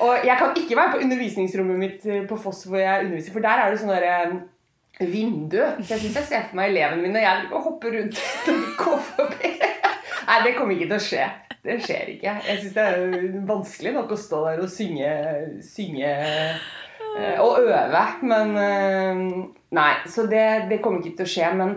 [0.00, 3.40] Og jeg kan ikke være på undervisningsrommet mitt eh, på Foss hvor jeg underviser, for
[3.40, 4.42] der er det sånn derre
[5.08, 5.60] vindu.
[5.60, 8.20] Jeg syns jeg ser for meg elevene mine og jeg vil hoppe rundt.
[10.30, 11.28] Nei, det kommer ikke til å skje.
[11.64, 12.34] Det skjer ikke.
[12.46, 15.14] Jeg syns det er vanskelig nok å stå der og synge,
[15.64, 18.04] synge eh, og øve.
[18.24, 19.24] Men eh,
[19.76, 21.50] Nei, så det, det kommer ikke til å skje.
[21.60, 21.74] Men,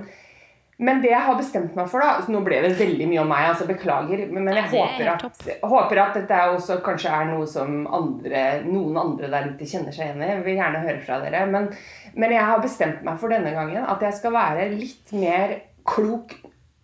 [0.81, 3.27] men det jeg har bestemt meg for, da så Nå ble det veldig mye om
[3.29, 4.23] meg, altså beklager.
[4.33, 8.97] Men jeg er håper at, håper at dette også kanskje er noe som andre, noen
[8.97, 10.31] andre der ute kjenner seg igjen i.
[10.47, 11.43] Vil gjerne høre fra dere.
[11.53, 11.69] Men,
[12.17, 15.53] men jeg har bestemt meg for denne gangen at jeg skal være litt mer
[15.85, 16.33] klok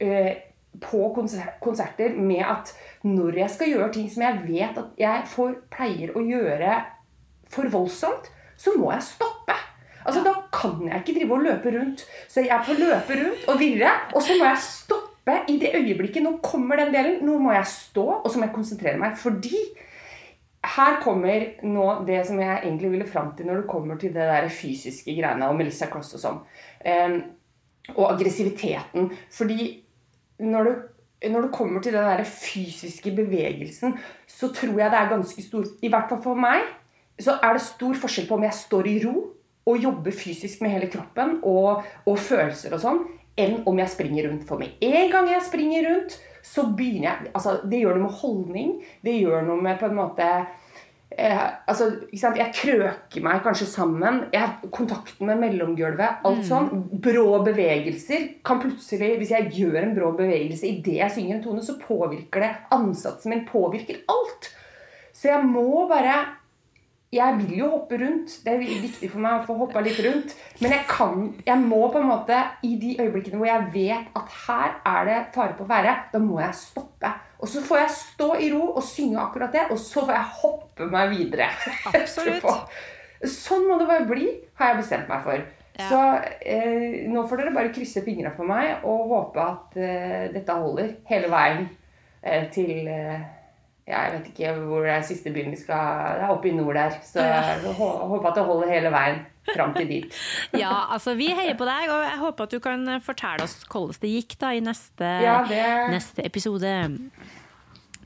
[0.06, 0.36] eh,
[0.86, 2.72] på konser- konserter med at
[3.10, 6.78] når jeg skal gjøre ting som jeg vet at jeg får, pleier å gjøre
[7.50, 9.56] for voldsomt, så må jeg stoppe.
[10.06, 12.06] Altså, Da kan jeg ikke drive og løpe rundt.
[12.28, 16.24] Så jeg får løpe rundt og virre, og så må jeg stoppe i det øyeblikket.
[16.24, 17.20] Nå kommer den delen.
[17.26, 19.18] Nå må jeg stå, og så må jeg konsentrere meg.
[19.18, 19.56] Fordi
[20.76, 24.28] her kommer nå det som jeg egentlig ville fram til når det kommer til det
[24.28, 26.42] der fysiske greiene og Melissa Cross og sånn.
[26.84, 27.20] Um,
[27.96, 29.08] og aggressiviteten.
[29.32, 29.70] Fordi
[30.40, 30.74] når du,
[31.32, 33.96] når det kommer til den der fysiske bevegelsen,
[34.28, 36.68] så tror jeg det er ganske stor I hvert fall for meg
[37.20, 39.16] så er det stor forskjell på om jeg står i ro
[39.68, 43.04] og jobbe fysisk med hele kroppen og, og følelser og sånn,
[43.40, 44.48] enn om jeg springer rundt.
[44.48, 48.18] For med en gang jeg springer rundt, så begynner jeg altså Det gjør noe med
[48.22, 48.74] holdning.
[49.06, 50.28] Det gjør noe med på en måte
[51.12, 51.90] eh, altså?
[52.16, 54.24] Jeg krøker meg kanskje sammen.
[54.34, 56.24] Jeg kontakten med mellomgulvet.
[56.26, 56.72] Alt sånn.
[57.04, 61.66] Brå bevegelser kan plutselig Hvis jeg gjør en brå bevegelse idet jeg synger en tone,
[61.66, 63.46] så påvirker det ansatsen min.
[63.50, 64.52] Påvirker alt.
[65.14, 66.39] Så jeg må bare
[67.10, 68.36] jeg vil jo hoppe rundt.
[68.46, 70.36] Det er viktig for meg å få hoppa litt rundt.
[70.62, 74.36] Men jeg kan, jeg må på en måte, i de øyeblikkene hvor jeg vet at
[74.46, 77.14] her er det fare på ferde, da må jeg stoppe.
[77.40, 80.34] Og så får jeg stå i ro og synge akkurat det, og så får jeg
[80.44, 81.50] hoppe meg videre.
[81.90, 82.46] Absolutt.
[83.26, 84.28] sånn må det bare bli,
[84.60, 85.48] har jeg bestemt meg for.
[85.80, 85.88] Ja.
[85.88, 86.00] Så
[86.44, 90.92] eh, nå får dere bare krysse fingra for meg og håpe at eh, dette holder
[91.08, 91.70] hele veien
[92.22, 93.22] eh, til eh,
[93.90, 96.54] ja, jeg vet ikke hvor det er siste byen vi skal Det er oppe i
[96.54, 96.94] nord der.
[97.04, 100.20] Så jeg håper at det holder hele veien fram til dit.
[100.62, 103.98] Ja, altså vi heier på deg, og jeg håper at du kan fortelle oss hvordan
[104.04, 106.76] det gikk da i neste, Ja, det- neste episode.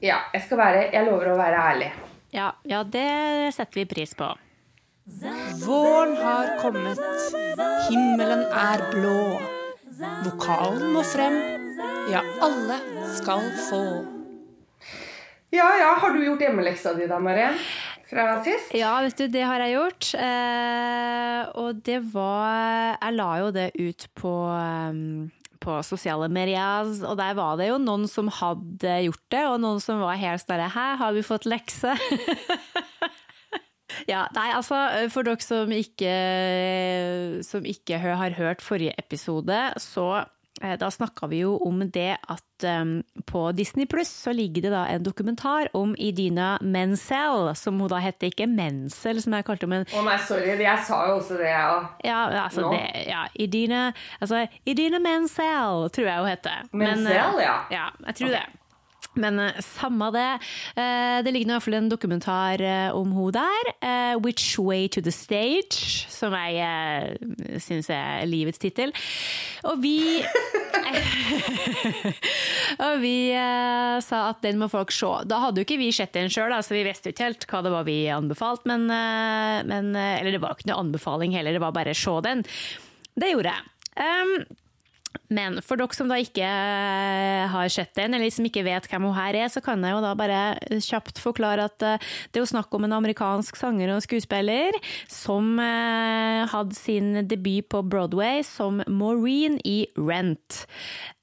[0.03, 1.91] Ja, jeg skal være Jeg lover å være ærlig.
[2.33, 4.31] Ja, ja, det setter vi pris på.
[5.65, 6.99] Våren har kommet,
[7.89, 9.17] himmelen er blå.
[10.23, 11.35] Vokalen må frem,
[12.11, 12.79] ja, alle
[13.19, 13.83] skal få.
[15.53, 15.93] Ja, ja.
[16.01, 17.59] Har du gjort hjemmeleksa di da, Mariann?
[18.09, 18.73] Fra sist?
[18.73, 20.09] Ja, vet du, det har jeg gjort.
[20.17, 25.31] Eh, og det var Jeg la jo det ut på um,
[25.63, 29.79] på sosiale medier, og der var det jo noen som hadde gjort det, og noen
[29.79, 31.95] som var helt sånn Hæ, har vi fått lekse?
[34.09, 34.77] Ja, nei, altså
[35.13, 36.13] For dere som ikke,
[37.45, 40.23] som ikke har hørt forrige episode, så
[40.61, 44.83] da snakka vi jo om det at um, på Disney Pluss så ligger det da
[44.87, 49.83] en dokumentar om Idina Menzel, som hun da heter, ikke Menzel, som jeg kalte henne,
[49.83, 50.53] men Å nei, sorry.
[50.61, 51.87] Jeg sa jo også det, jeg òg.
[52.05, 52.73] ja, altså no.
[52.75, 53.85] det, ja, Idina,
[54.21, 56.67] altså Idina Menzel, tror jeg hun heter.
[56.71, 57.55] Men, Menzel, eh, ja.
[57.73, 58.45] Ja, jeg tror det.
[59.19, 60.29] Men eh, samme det.
[60.75, 63.71] Eh, det ligger i hvert fall en dokumentar eh, om hun der.
[64.17, 67.17] 'Which Way to the Stage', som jeg
[67.61, 68.93] syns er livets tittel.
[69.69, 70.23] Og vi
[72.83, 73.31] Og vi
[74.03, 75.11] sa at den må folk se.
[75.29, 77.61] Da hadde jo ikke vi sett den sjøl, så vi visste jo ikke helt hva
[77.65, 78.67] det var vi anbefalte.
[78.69, 78.87] Men,
[79.69, 82.43] men, eller det var ikke noe anbefaling heller, det var bare se den.
[83.19, 83.69] Det gjorde jeg.
[83.93, 84.45] Um,
[85.31, 89.07] men for dere som da ikke eh, har sett den, eller som ikke vet hvem
[89.07, 90.41] hun her er, så kan jeg jo da bare
[90.83, 94.75] kjapt forklare at eh, det er jo snakk om en amerikansk sanger og skuespiller
[95.11, 100.65] som eh, hadde sin debut på Broadway som Maureen i Rent.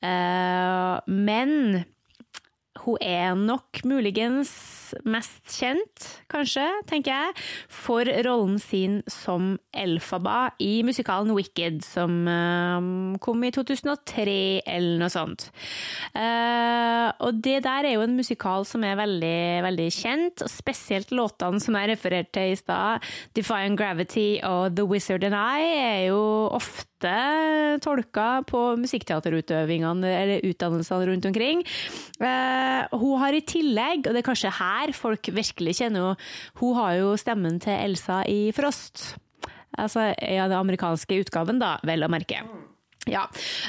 [0.00, 1.50] Men
[2.80, 10.80] hun er nok muligens mest kjent, kanskje, tenker jeg, for rollen sin som Elfaba i
[10.86, 12.88] musikalen Wicked, som eh,
[13.22, 15.48] kom i 2003, eller noe sånt.
[16.14, 21.14] Eh, og det der er jo en musikal som er veldig, veldig kjent, og spesielt
[21.14, 26.00] låtene som jeg refererte til i stad, Defying Gravity og The Wizard and I, er
[26.10, 26.20] jo
[26.54, 27.14] ofte
[27.80, 31.64] tolka på musikkteaterutøvingene eller utdannelsene rundt omkring.
[32.20, 36.76] Eh, hun har i tillegg, og det er kanskje her folk virkelig kjenner henne, hun
[36.78, 39.14] har jo stemmen til Elsa i Frost.
[39.78, 42.42] Altså ja, den amerikanske utgaven, da, vel å merke.
[43.08, 43.22] Ja,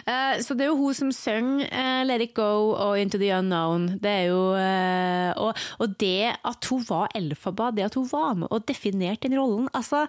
[0.06, 3.30] eh, så det er jo hun som synger eh, Let It Go og Into the
[3.38, 3.88] Unknown.
[4.04, 8.36] Det er jo eh, og, og det at hun var Elfaba, det at hun var
[8.41, 10.08] med og definerte den rollen Altså,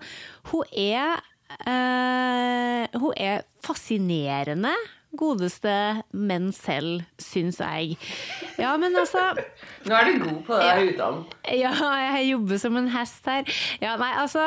[0.51, 1.21] hun er
[1.53, 4.73] Uh, Hun er fascinerende.
[5.19, 7.97] Godeste menn selv, syns jeg.
[8.59, 9.27] Ja, men altså
[9.85, 11.25] Nå er du god på det der uttalen.
[11.53, 11.73] ja,
[12.17, 13.45] jeg jobber som en hest her.
[13.83, 14.47] Ja, nei, altså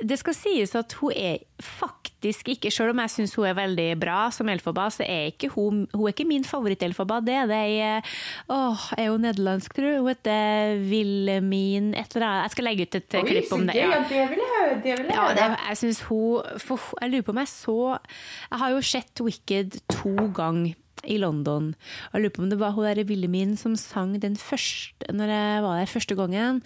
[0.00, 3.86] Det skal sies at hun er faktisk ikke Selv om jeg syns hun er veldig
[4.00, 7.20] bra som Elfaba, så er ikke hun Hun er ikke min favoritt-Elfaba.
[7.20, 8.02] Det er det jeg
[8.48, 9.98] Åh, er hun nederlandsk, tror du?
[10.00, 12.46] Hun heter Wilhelmin et eller annet.
[12.46, 13.76] Jeg skal legge ut et Oi, klipp om det.
[13.76, 14.00] Ja.
[14.08, 14.80] Det vil jeg høre.
[14.82, 17.78] Det vil jeg Ja, det, jeg synes hun for, Jeg lurer på om jeg så
[17.92, 21.72] Jeg har jo sett Wicked to ganger i London.
[22.10, 25.32] Og jeg lurer på om det var hun der Wilhelmine som sang den første når
[25.34, 26.62] jeg var der første gangen.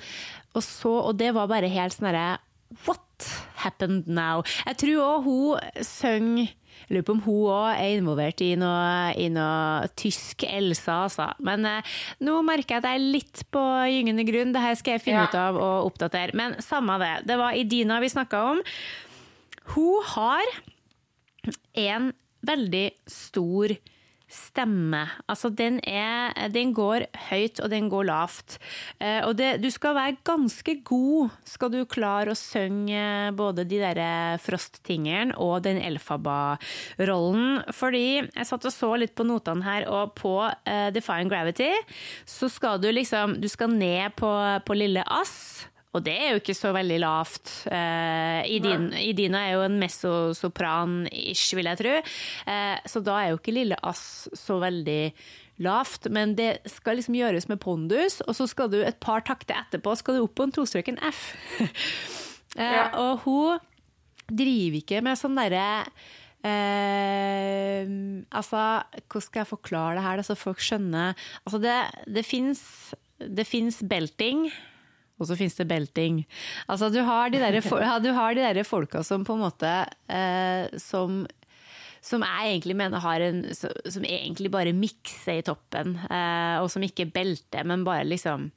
[0.55, 2.37] Og, så, og det var bare helt sånn derre
[2.87, 3.27] What
[3.63, 4.43] happened now?
[4.67, 6.49] Jeg tror òg hun synger
[6.87, 11.31] jeg lurer på om hun òg er involvert i noe, i noe tysk Elsa, altså.
[11.43, 14.53] Men eh, nå merker jeg at jeg er litt på gyngende grunn.
[14.55, 15.31] Det her skal jeg finne Ja.
[15.31, 16.37] ut av og oppdatere.
[16.37, 17.15] Men samme det.
[17.27, 18.61] Det var Idina vi snakka om.
[19.73, 20.53] Hun har
[21.75, 22.13] en
[22.47, 23.73] veldig stor
[24.27, 25.05] stemme.
[25.31, 28.59] Altså, den, er, den går høyt, og den går lavt.
[28.99, 33.81] Eh, og det, du skal være ganske god skal du klare å synge både de
[33.83, 34.03] der
[34.43, 37.63] Frost-tingeren og den Elfaba-rollen.
[37.77, 41.71] Fordi jeg satt og så litt på notene her, og på uh, Define Gravity
[42.27, 44.31] så skal du liksom Du skal ned på,
[44.67, 45.67] på lille ass.
[45.97, 47.53] Og det er jo ikke så veldig lavt.
[47.71, 51.97] Uh, Idina er jo en messosopran-ish, vil jeg tro.
[52.49, 55.01] Uh, så da er jo ikke lille ass så veldig
[55.65, 59.57] lavt, men det skal liksom gjøres med pondus, og så skal du et par takter
[59.57, 61.23] etterpå skal du opp på en tostrøken F.
[61.63, 62.91] uh, ja.
[63.01, 63.65] Og hun
[64.27, 65.67] driver ikke med sånn derre
[66.47, 67.83] Eh,
[68.31, 68.61] altså,
[69.09, 71.75] hvordan skal jeg forklare det her, så folk skjønner Altså, det,
[73.27, 74.47] det fins belting.
[75.17, 76.21] Og så finnes det belting.
[76.69, 78.13] Altså, du har de der, ja, de
[78.43, 79.73] der folka som på en måte
[80.13, 81.23] eh, som,
[82.05, 85.97] som jeg egentlig mener har en Som egentlig bare mikser i toppen.
[86.05, 88.51] Eh, og som ikke belter, men bare liksom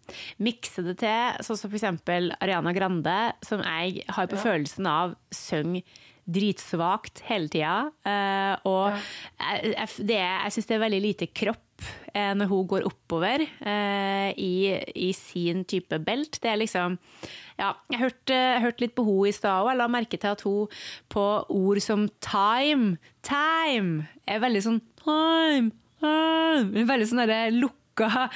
[0.44, 1.40] mikser det til.
[1.46, 4.46] Sånn som for eksempel Ariana Grande, som jeg har på ja.
[4.50, 7.90] følelsen av synger dritsvakt hele tida.
[8.06, 9.00] Eh, og ja.
[9.40, 11.66] jeg, jeg, det, jeg syns det er veldig lite kropp
[12.14, 14.54] Eh, når hun går oppover eh, i,
[14.98, 16.40] i, sin type belt.
[16.42, 16.98] Det er liksom
[17.60, 20.46] Ja, jeg hørte, hørte litt på henne i stad, og jeg la merke til at
[20.48, 20.80] hun
[21.12, 28.30] på ord som time, time, er veldig sånn time, time Veldig sånn derre lukka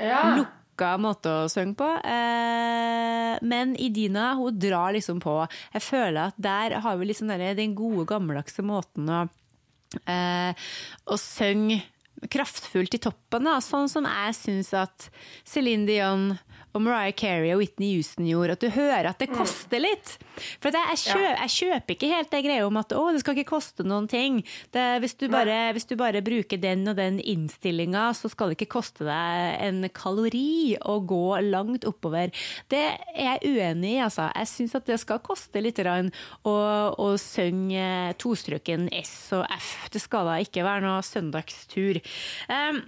[0.00, 0.22] ja.
[0.38, 1.88] lukka måte å synge på.
[2.00, 5.36] Eh, men Idina hun drar liksom på.
[5.76, 9.26] Jeg føler at der har vi liksom den gode, gammeldagse måten å,
[10.02, 11.82] å synge
[12.30, 13.58] kraftfullt i toppen, da.
[13.64, 15.08] sånn som jeg syns at
[15.48, 16.26] Céline Dion
[16.72, 19.36] og Mariah Carey og Whitney Houston gjorde, at du hører at det mm.
[19.36, 20.14] koster litt.
[20.62, 23.52] For jeg, kjøper, jeg, kjøper ikke helt det greia om at å, det skal ikke
[23.52, 24.40] koste noen ting.
[24.74, 28.58] Det, hvis, du bare, hvis, du bare, bruker den og den innstillinga, så skal det
[28.60, 32.32] ikke koste deg en kalori å gå langt oppover.
[32.72, 34.30] Det er jeg uenig i, altså.
[34.32, 36.56] Jeg syns at det skal koste litt å,
[36.96, 39.70] å synge tostrøken S og F.
[39.92, 42.00] Det skal da ikke være noe søndagstur.
[42.48, 42.84] Um,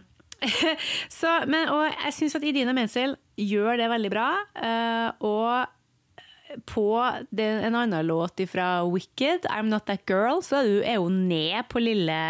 [1.21, 4.29] så, men, og jeg syns at Idina Menzel gjør det veldig bra.
[4.59, 6.89] Uh, og på
[7.35, 11.83] den, en annen låt fra Wicked, 'I'm Not That Girl', så er hun ned på
[11.83, 12.21] lille,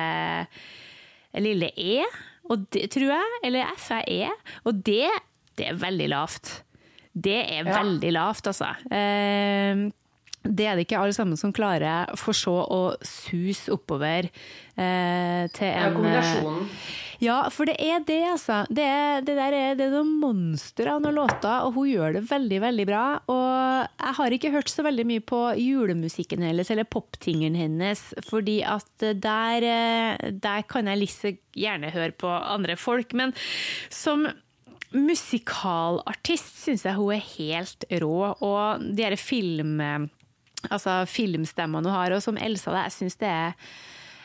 [1.34, 2.04] lille E,
[2.50, 3.40] og det, tror jeg.
[3.44, 4.30] Eller F er E.
[4.64, 5.10] Og det,
[5.58, 6.62] det er veldig lavt.
[7.14, 7.82] Det er ja.
[7.82, 8.72] veldig lavt, altså.
[8.90, 9.92] Uh,
[10.44, 15.68] det er det ikke alle sammen som klarer, for så å suse oppover eh, til
[15.70, 16.66] en Ja, kombinasjonen.
[17.22, 18.62] Ja, for det er det, altså.
[18.68, 18.86] Det,
[19.26, 22.86] det der er, det noen monster av noen låter, og hun gjør det veldig, veldig
[22.88, 23.04] bra.
[23.30, 23.48] Og
[23.86, 29.06] jeg har ikke hørt så veldig mye på julemusikken hennes, eller poptingeren hennes, fordi at
[29.22, 33.14] der, eh, der kan jeg liksom gjerne høre på andre folk.
[33.14, 33.34] Men
[33.92, 34.26] som
[34.94, 39.82] musikalartist syns jeg hun er helt rå, og de her film
[40.70, 42.14] altså filmstemmene hun har.
[42.14, 43.58] Og som Elsa, jeg syns det er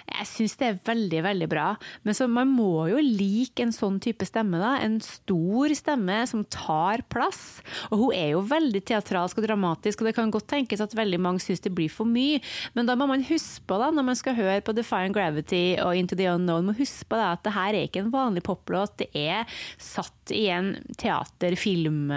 [0.09, 1.67] jeg syns det er veldig veldig bra.
[2.03, 4.59] Men så man må jo like en sånn type stemme.
[4.61, 7.61] da, En stor stemme som tar plass.
[7.89, 11.19] Og hun er jo veldig teatralsk og dramatisk, og det kan godt tenkes at veldig
[11.21, 12.41] mange syns det blir for mye.
[12.75, 15.95] Men da må man huske på, da, når man skal høre på Define Gravity og
[15.95, 18.97] Into the Unknown, må huske på da, at det her er ikke en vanlig poplåt.
[19.03, 19.45] Det er
[19.77, 22.09] satt i en teaterfilm...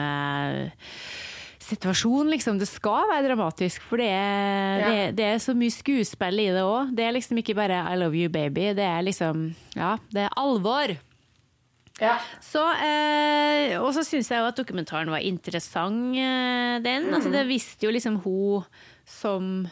[1.72, 2.58] Situasjon, liksom.
[2.60, 4.90] Det skal være dramatisk, for det er, ja.
[4.90, 6.92] det, det er så mye skuespill i det òg.
[6.96, 8.74] Det er liksom ikke bare 'I love you, baby'.
[8.76, 10.96] Det er liksom Ja, det er alvor.
[12.00, 12.16] Ja.
[12.42, 17.08] Så, eh, og så syns jeg jo at dokumentaren var interessant, eh, den.
[17.08, 17.14] Mm.
[17.14, 18.64] Altså, det visste jo liksom hun
[19.06, 19.66] som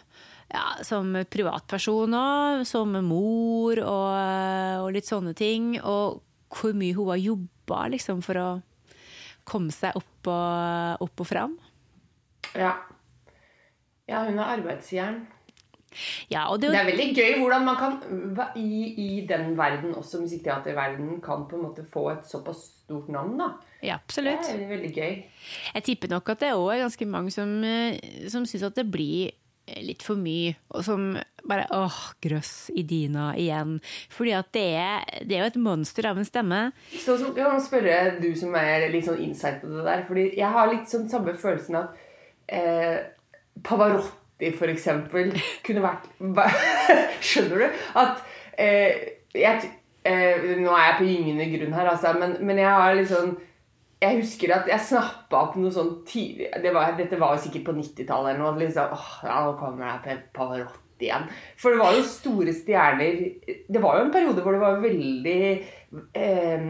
[0.51, 4.14] ja, som privatperson òg, som mor og,
[4.82, 5.76] og, litt sånne ting.
[5.82, 8.48] Og hvor mye hun har jobba liksom, for å
[9.46, 11.59] komme seg opp og, opp og fram.
[12.55, 12.72] Ja.
[14.11, 15.22] ja hun er arbeidsjern.
[16.30, 17.96] Ja, det, det, er veldig gøy hvordan man kan
[18.57, 23.34] i, i den verden, også musikkteaterverdenen, kan på en måte få et såpass stort navn.
[23.40, 23.51] da.
[23.82, 24.46] Ja, absolutt.
[24.46, 25.18] Det er veldig gøy.
[25.74, 27.98] Jeg tipper nok at det òg er ganske mange som, eh,
[28.30, 29.32] som syns at det blir
[29.78, 31.12] litt for mye, og som
[31.46, 33.78] bare åh, grøss i Dina igjen.
[34.11, 36.61] Fordi at det er, det er jo et monster av en stemme.
[36.90, 40.55] Så, Jeg må spørre du som er litt sånn insight på det der, fordi jeg
[40.57, 42.07] har litt sånn samme følelsen at
[42.51, 42.96] eh,
[43.64, 45.34] Pavarotti, for eksempel,
[45.66, 46.09] kunne vært
[47.30, 47.84] Skjønner du?
[48.01, 48.24] At
[48.59, 49.70] eh, jeg,
[50.05, 53.38] eh, Nå er jeg på gyngende grunn her, altså, men, men jeg har liksom
[54.01, 57.66] jeg husker at jeg snappa opp noe sånn tidlig det var, Dette var jo sikkert
[57.66, 58.55] på 90-tallet eller noe.
[58.57, 61.26] Liksom, åh, ja, nå kommer det Pavarotti igjen.
[61.61, 65.42] For det var jo store stjerner Det var jo en periode hvor det var veldig
[66.16, 66.64] eh,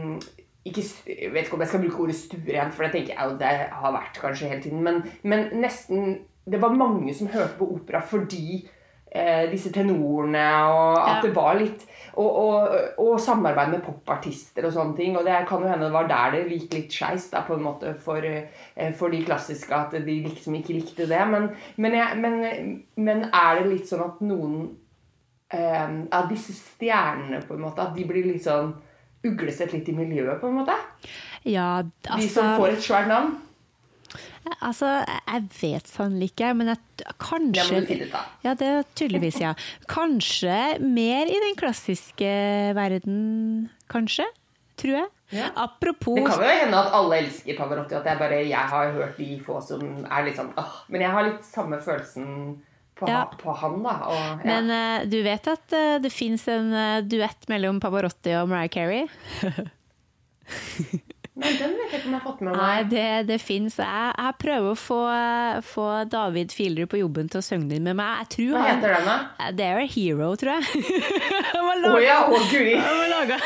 [0.65, 3.39] ikke, Jeg vet ikke om jeg skal bruke ordet stuerent, for det tenker jeg jo
[3.41, 4.83] det har vært kanskje hele tiden.
[4.83, 6.19] Men, men nesten
[6.51, 8.67] Det var mange som hørte på opera fordi
[9.13, 11.21] eh, disse tenorene, og at Ja.
[11.23, 11.85] det var litt
[12.15, 15.17] og, og, og samarbeid med popartister og sånne ting.
[15.17, 17.95] Og det kan jo hende det var der det gikk litt skeis på en måte
[18.03, 21.23] for, eh, for de klassiske, at de liksom ikke likte det.
[21.29, 24.71] Men, men, jeg, men, men er det litt sånn at noen
[25.53, 28.75] eh, av disse stjernene, på en måte, at de blir litt sånn
[29.27, 30.77] uglesett litt i miljøet, på en måte?
[31.49, 33.39] Ja, De som altså, får et svært navn?
[34.65, 38.35] altså Jeg vet sannelig ikke, men jeg, Det må du finne ut av.
[38.45, 39.55] Ja, det er tydeligvis, ja.
[39.97, 42.31] Kanskje mer i den klassiske
[42.77, 44.27] verden, kanskje.
[44.81, 45.09] Tror jeg.
[45.31, 45.51] Ja.
[45.55, 49.19] Apropos Det kan jo hende at alle elsker Pavarotti, at jeg bare jeg har hørt
[49.21, 52.57] de få som er sånn åh, Men jeg har litt samme følelsen
[53.01, 53.25] på, Ja.
[53.41, 53.97] på han, da.
[54.07, 54.39] Og, ja.
[54.45, 58.71] Men eh, du vet at eh, det fins en eh, duett mellom Pavarotti og Mariah
[58.71, 59.09] Carey?
[61.41, 62.89] Men den vet jeg ikke om jeg har fått med Nei, meg.
[62.93, 63.77] det, det fins.
[63.81, 64.99] Jeg, jeg prøver å få,
[65.71, 68.19] få David Fielder på jobben til å synge den med meg.
[68.25, 69.49] Jeg tror Hva han heter den, da?
[69.57, 70.85] Det er Hero, tror jeg.
[71.61, 72.75] Å oh, ja, å guri!
[72.77, 73.39] Han har laga-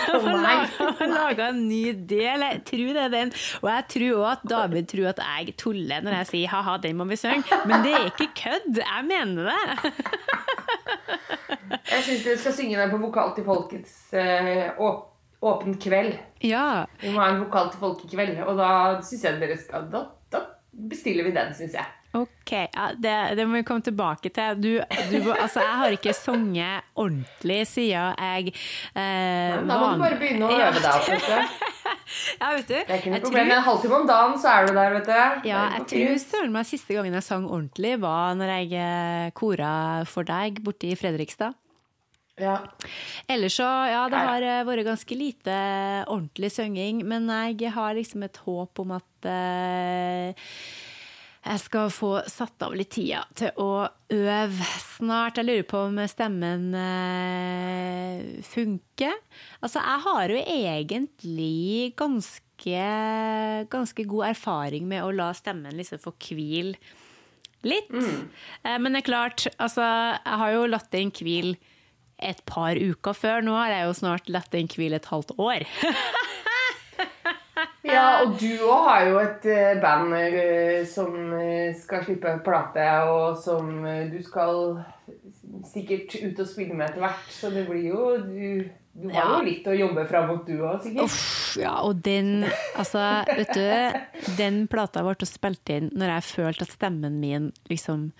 [0.43, 1.49] nei.
[1.49, 2.43] en ny del.
[2.49, 3.33] Jeg tror det er den.
[3.63, 6.99] Og jeg tror òg at David tror at jeg tuller når jeg sier ha-ha, den
[6.99, 7.61] må vi synge.
[7.71, 8.83] Men det er ikke kødd.
[8.83, 9.95] Jeg mener det.
[11.89, 14.97] Jeg syns dere skal synge den på Vokal til folkets eh, å-
[15.51, 16.17] åpen kveld.
[16.45, 16.85] Ja.
[17.03, 18.39] Vi må ha en Vokal til folkekveld.
[18.47, 18.71] og da
[19.05, 20.41] syns jeg dere skal Da, da
[20.91, 21.87] bestiller vi den, syns jeg.
[22.15, 24.61] Ok, ja, det, det må vi komme tilbake til.
[24.63, 24.69] Du,
[25.11, 28.53] du, altså, jeg har ikke sunget ordentlig siden jeg
[28.95, 31.57] eh, Da må du bare begynne å øve deg opp.
[32.41, 32.75] Ja, vet du.
[32.75, 33.49] Det er ikke noe problem.
[33.49, 35.49] tror- En halvtime om dagen, så er du der, vet du.
[35.49, 39.73] Ja, jeg tror søren meg siste gangen jeg sang ordentlig, var når jeg eh, kora
[40.09, 41.57] for deg borte i Fredrikstad.
[42.41, 42.57] Ja.
[43.30, 45.59] Ellers så, ja, det har eh, vært ganske lite
[46.11, 50.49] ordentlig synging, men jeg har liksom et håp om at eh,
[51.45, 53.85] jeg skal få satt av litt tida til å
[54.16, 55.37] øve snart.
[55.39, 59.18] Jeg lurer på om stemmen eh, funker.
[59.61, 62.89] Altså, jeg har jo egentlig ganske,
[63.70, 66.80] ganske god erfaring med å la stemmen liksom få hvile
[67.64, 67.93] litt.
[67.93, 71.59] Eh, men det er klart, altså, jeg har jo latt den hvile
[72.25, 73.45] et par uker før.
[73.47, 75.64] Nå har jeg jo snart latt den hvile et halvt år.
[77.85, 82.87] ja, og du òg har jo et eh, band eh, som eh, skal slippe plate,
[83.11, 83.70] og som
[84.11, 84.81] du skal
[85.68, 87.29] sikkert ut og spille med etter hvert.
[87.33, 88.64] Så det blir jo Du,
[88.95, 89.27] du har Ja.
[89.39, 91.05] jo litt å jobbe fram mot, du òg, sikkert.
[91.09, 92.45] Uff, ja, og den
[92.79, 93.03] Altså,
[93.37, 98.12] vet du, den plata ble spilt inn når jeg følte at stemmen min liksom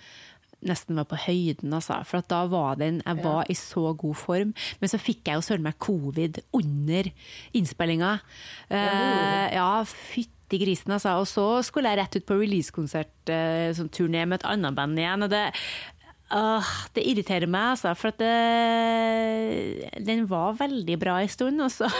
[0.67, 2.01] nesten var på høyden, altså.
[2.07, 4.53] For da var den Jeg var i så god form.
[4.81, 7.09] Men så fikk jeg jo søren meg covid under
[7.55, 8.13] innspillinga.
[8.71, 11.17] Uh, ja, fytti grisen, altså.
[11.21, 15.01] Og så skulle jeg rett ut på releasekonsert, uh, sånn turné med et annet band
[15.01, 15.27] igjen.
[15.27, 15.49] Og det
[16.25, 16.65] Uh,
[16.97, 17.91] det irriterer meg, altså.
[17.93, 18.31] For det,
[20.01, 21.85] den var veldig bra en stund, og så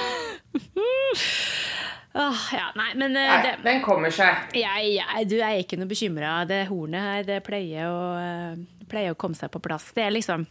[2.15, 4.53] Åh, ja, nei, men eh, Nei, det, den kommer seg.
[4.55, 6.37] jeg, jeg, du, er ikke noe bekymra.
[6.47, 9.89] Det hornet her, det pleier å, eh, pleier å komme seg på plass.
[9.95, 10.45] Det er liksom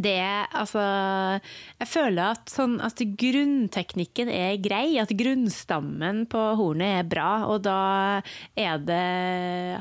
[0.00, 0.16] det
[0.56, 4.94] altså Jeg føler at, sånn, at grunnteknikken er grei.
[5.02, 7.32] At grunnstammen på hornet er bra.
[7.50, 8.22] Og da
[8.56, 9.02] er det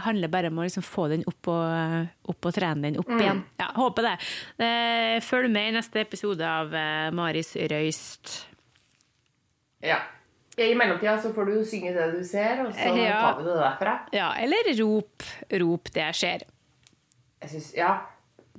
[0.04, 3.46] handler bare om å liksom få den opp og, opp og trene den opp igjen.
[3.62, 4.18] Ja, håper det.
[4.58, 6.76] Eh, Følg med i neste episode av
[7.16, 8.36] Maris Røyst.
[9.86, 10.02] Ja.
[10.58, 13.22] I mellomtida så får du synge det du ser, og så Ja.
[13.22, 14.00] tar vi det derfra.
[14.16, 16.46] Ja, eller rop, rop det skjer.
[17.42, 17.96] Jeg synes, ja,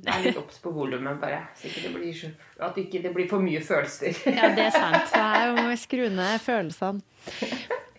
[0.04, 1.38] Jeg er litt obs på volumet, bare.
[1.56, 2.28] Så ikke det blir så,
[2.60, 4.12] at ikke det blir for mye følelser.
[4.28, 5.08] Ja, det er sant.
[5.08, 7.00] Så her må vi skru ned følelsene.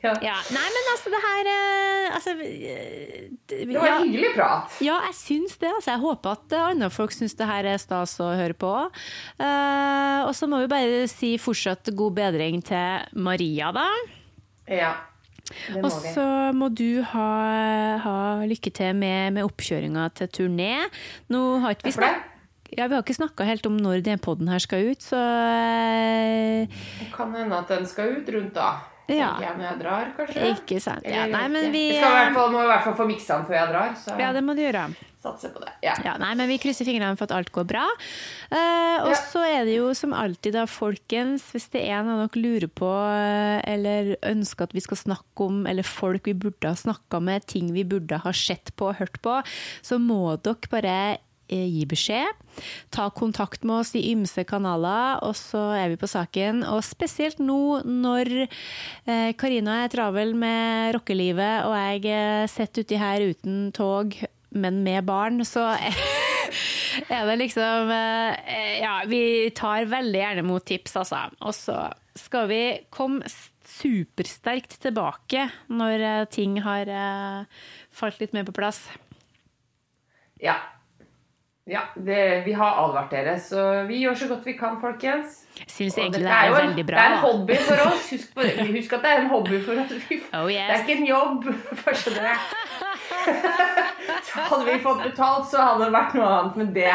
[0.04, 0.14] Ja.
[0.22, 4.78] Ja, Nei, men altså, det her eh, altså, eh, det- Det var ja, hyggelig prat.
[4.82, 5.72] ja, jeg syns det.
[5.74, 8.72] Altså, jeg håper at andre folk syns det her er stas å høre på.
[9.40, 13.88] Uh, og så må vi bare si fortsatt god bedring til Maria, da.
[14.68, 14.94] Ja,
[15.72, 17.28] det Og må så må du ha,
[18.04, 20.74] ha lykke til med, med oppkjøringa til turné.
[21.32, 22.00] Nå har ikke vi det.
[22.02, 22.34] snakka
[22.76, 27.08] ja, vi har ikke snakka helt om når den poden her skal ut, så Det
[27.16, 28.74] kan hende at den skal ut rundt da.
[29.08, 29.38] Ja.
[29.40, 30.48] Jeg når jeg drar, kanskje.
[30.56, 31.06] Ikke sant.
[31.08, 33.38] Ja, nei, men vi Jeg skal i hvert fall, må i hvert fall få miksa
[33.38, 34.88] den før jeg drar, så Ja, det må du gjøre.
[35.24, 35.72] satser på det.
[35.84, 35.94] Ja.
[36.06, 37.86] Ja, nei, men Vi krysser fingrene for at alt går bra.
[38.52, 39.16] Eh, og Ja.
[39.16, 42.88] så er det jo som alltid, da, folkens, hvis det er noe dere lurer på
[42.88, 47.46] eh, eller ønsker at vi skal snakke om, eller folk vi burde ha snakka med,
[47.48, 49.42] ting vi burde ha sett på og hørt på,
[49.84, 51.18] så må dere bare eh,
[51.50, 52.44] gi beskjed.
[52.94, 56.64] Ta kontakt med oss i ymse kanaler, og så er vi på saken.
[56.68, 63.02] Og spesielt nå når eh, Karina er travel med rockelivet, og jeg eh, sitter uti
[63.02, 64.18] her uten tog,
[64.58, 65.70] men med barn, så
[67.14, 71.28] er det liksom eh, Ja, vi tar veldig gjerne mot tips, altså.
[71.42, 71.78] Og så
[72.18, 72.62] skal vi
[72.94, 73.28] komme
[73.68, 78.82] supersterkt tilbake når eh, ting har eh, falt litt mer på plass.
[80.42, 80.58] Ja.
[81.68, 85.44] Ja det, vi har advart dere, så vi gjør så godt vi kan, folkens.
[85.68, 88.10] Syns egentlig dette det er jo en- veldig Det er en hobby for oss.
[88.14, 88.46] Husk, på,
[88.78, 89.90] husk at det er en hobby for oss.
[89.90, 90.70] Det Oh, yes.
[90.70, 91.48] er ikke en jobb.
[92.02, 92.38] Skjønner jeg.
[94.48, 96.58] Hadde vi fått betalt, så hadde det vært noe annet.
[96.62, 96.92] Men det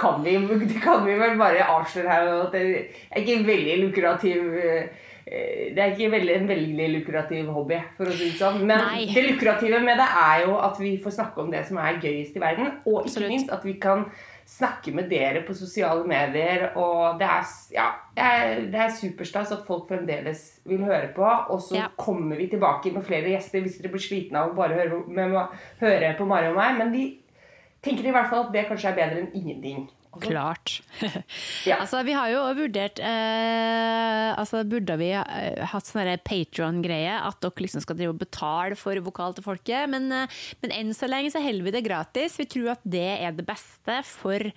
[0.00, 2.30] kan vi, det kan vi vel bare avsløre her.
[2.46, 4.88] At det er ikke en veldig lukrativ eh,
[5.26, 8.60] det er ikke veldig, en veldig lukrativ hobby, for å si det sånn.
[8.68, 9.06] Men Nei.
[9.10, 12.36] det lukrative med det er jo at vi får snakke om det som er gøyest
[12.38, 12.68] i verden.
[12.86, 13.32] Og ikke Absolutt.
[13.32, 14.04] minst at vi kan
[14.46, 16.68] snakke med dere på sosiale medier.
[16.78, 17.42] Og det er,
[17.74, 21.26] ja, det er, det er superstas at folk fremdeles vil høre på.
[21.50, 21.88] Og så Ja.
[21.98, 25.34] kommer vi tilbake med flere gjester hvis dere blir slitne av å bare høre, med,
[25.82, 26.78] høre på Mari og meg.
[26.78, 27.18] Men vi
[27.82, 29.88] tenker i hvert fall at det kanskje er bedre enn ingenting.
[30.22, 30.80] Klart.
[31.66, 31.76] Ja.
[31.86, 37.64] Altså, vi har jo vurdert eh, altså, Burde vi eh, hatt sånn Patron-greie, at dere
[37.64, 39.86] liksom skal drive og betale for vokal til folket?
[39.92, 42.38] Men, eh, men enn så lenge så holder vi det gratis.
[42.40, 44.50] Vi tror at det er det beste for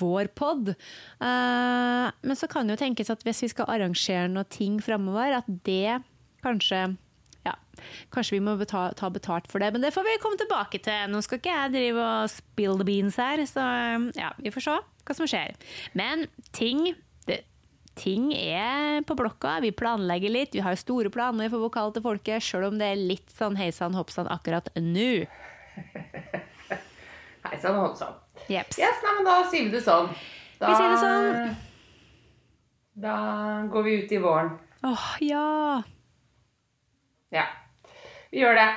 [0.00, 0.72] vår pod.
[0.72, 5.40] Eh, men så kan det jo tenkes at hvis vi skal arrangere noe ting framover,
[5.42, 6.02] at det
[6.42, 6.86] kanskje
[7.42, 7.56] ja,
[8.14, 11.10] Kanskje vi må betale, ta betalt for det, men det får vi komme tilbake til.
[11.10, 13.64] Nå skal ikke jeg drive og spill the beans her, så
[14.18, 14.76] ja, vi får se
[15.06, 15.56] hva som skjer.
[15.98, 16.26] Men
[16.56, 16.92] ting
[17.28, 17.42] det,
[17.98, 20.54] Ting er på blokka, vi planlegger litt.
[20.56, 23.68] Vi har store planer for Vokal til folket, sjøl om det er litt sånn hei
[23.74, 25.26] sann hopp sann akkurat nå.
[27.42, 28.14] Hei sann, Håndsann.
[28.48, 28.78] Jeps.
[28.80, 30.06] Yes, nei, men da sier vi det sånn.
[30.60, 31.56] Da, Vi sier det sånn.
[33.02, 33.16] Da
[33.72, 34.54] går vi ut i våren.
[34.86, 35.82] Åh, ja.
[37.34, 37.44] Ja,
[38.30, 38.68] vi gjør det.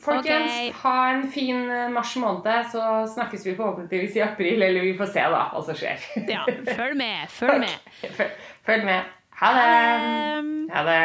[0.00, 0.72] Folkens, okay.
[0.82, 2.84] ha en fin eh, mars måned, så
[3.14, 6.06] snakkes vi forhåpentligvis i april, eller vi får se da hva som skjer.
[6.34, 6.46] ja.
[6.70, 7.90] Følg med, følg med.
[8.00, 8.32] Følg,
[8.64, 9.12] følg med.
[9.42, 9.68] Ha det.
[10.40, 11.04] Um, Ha det.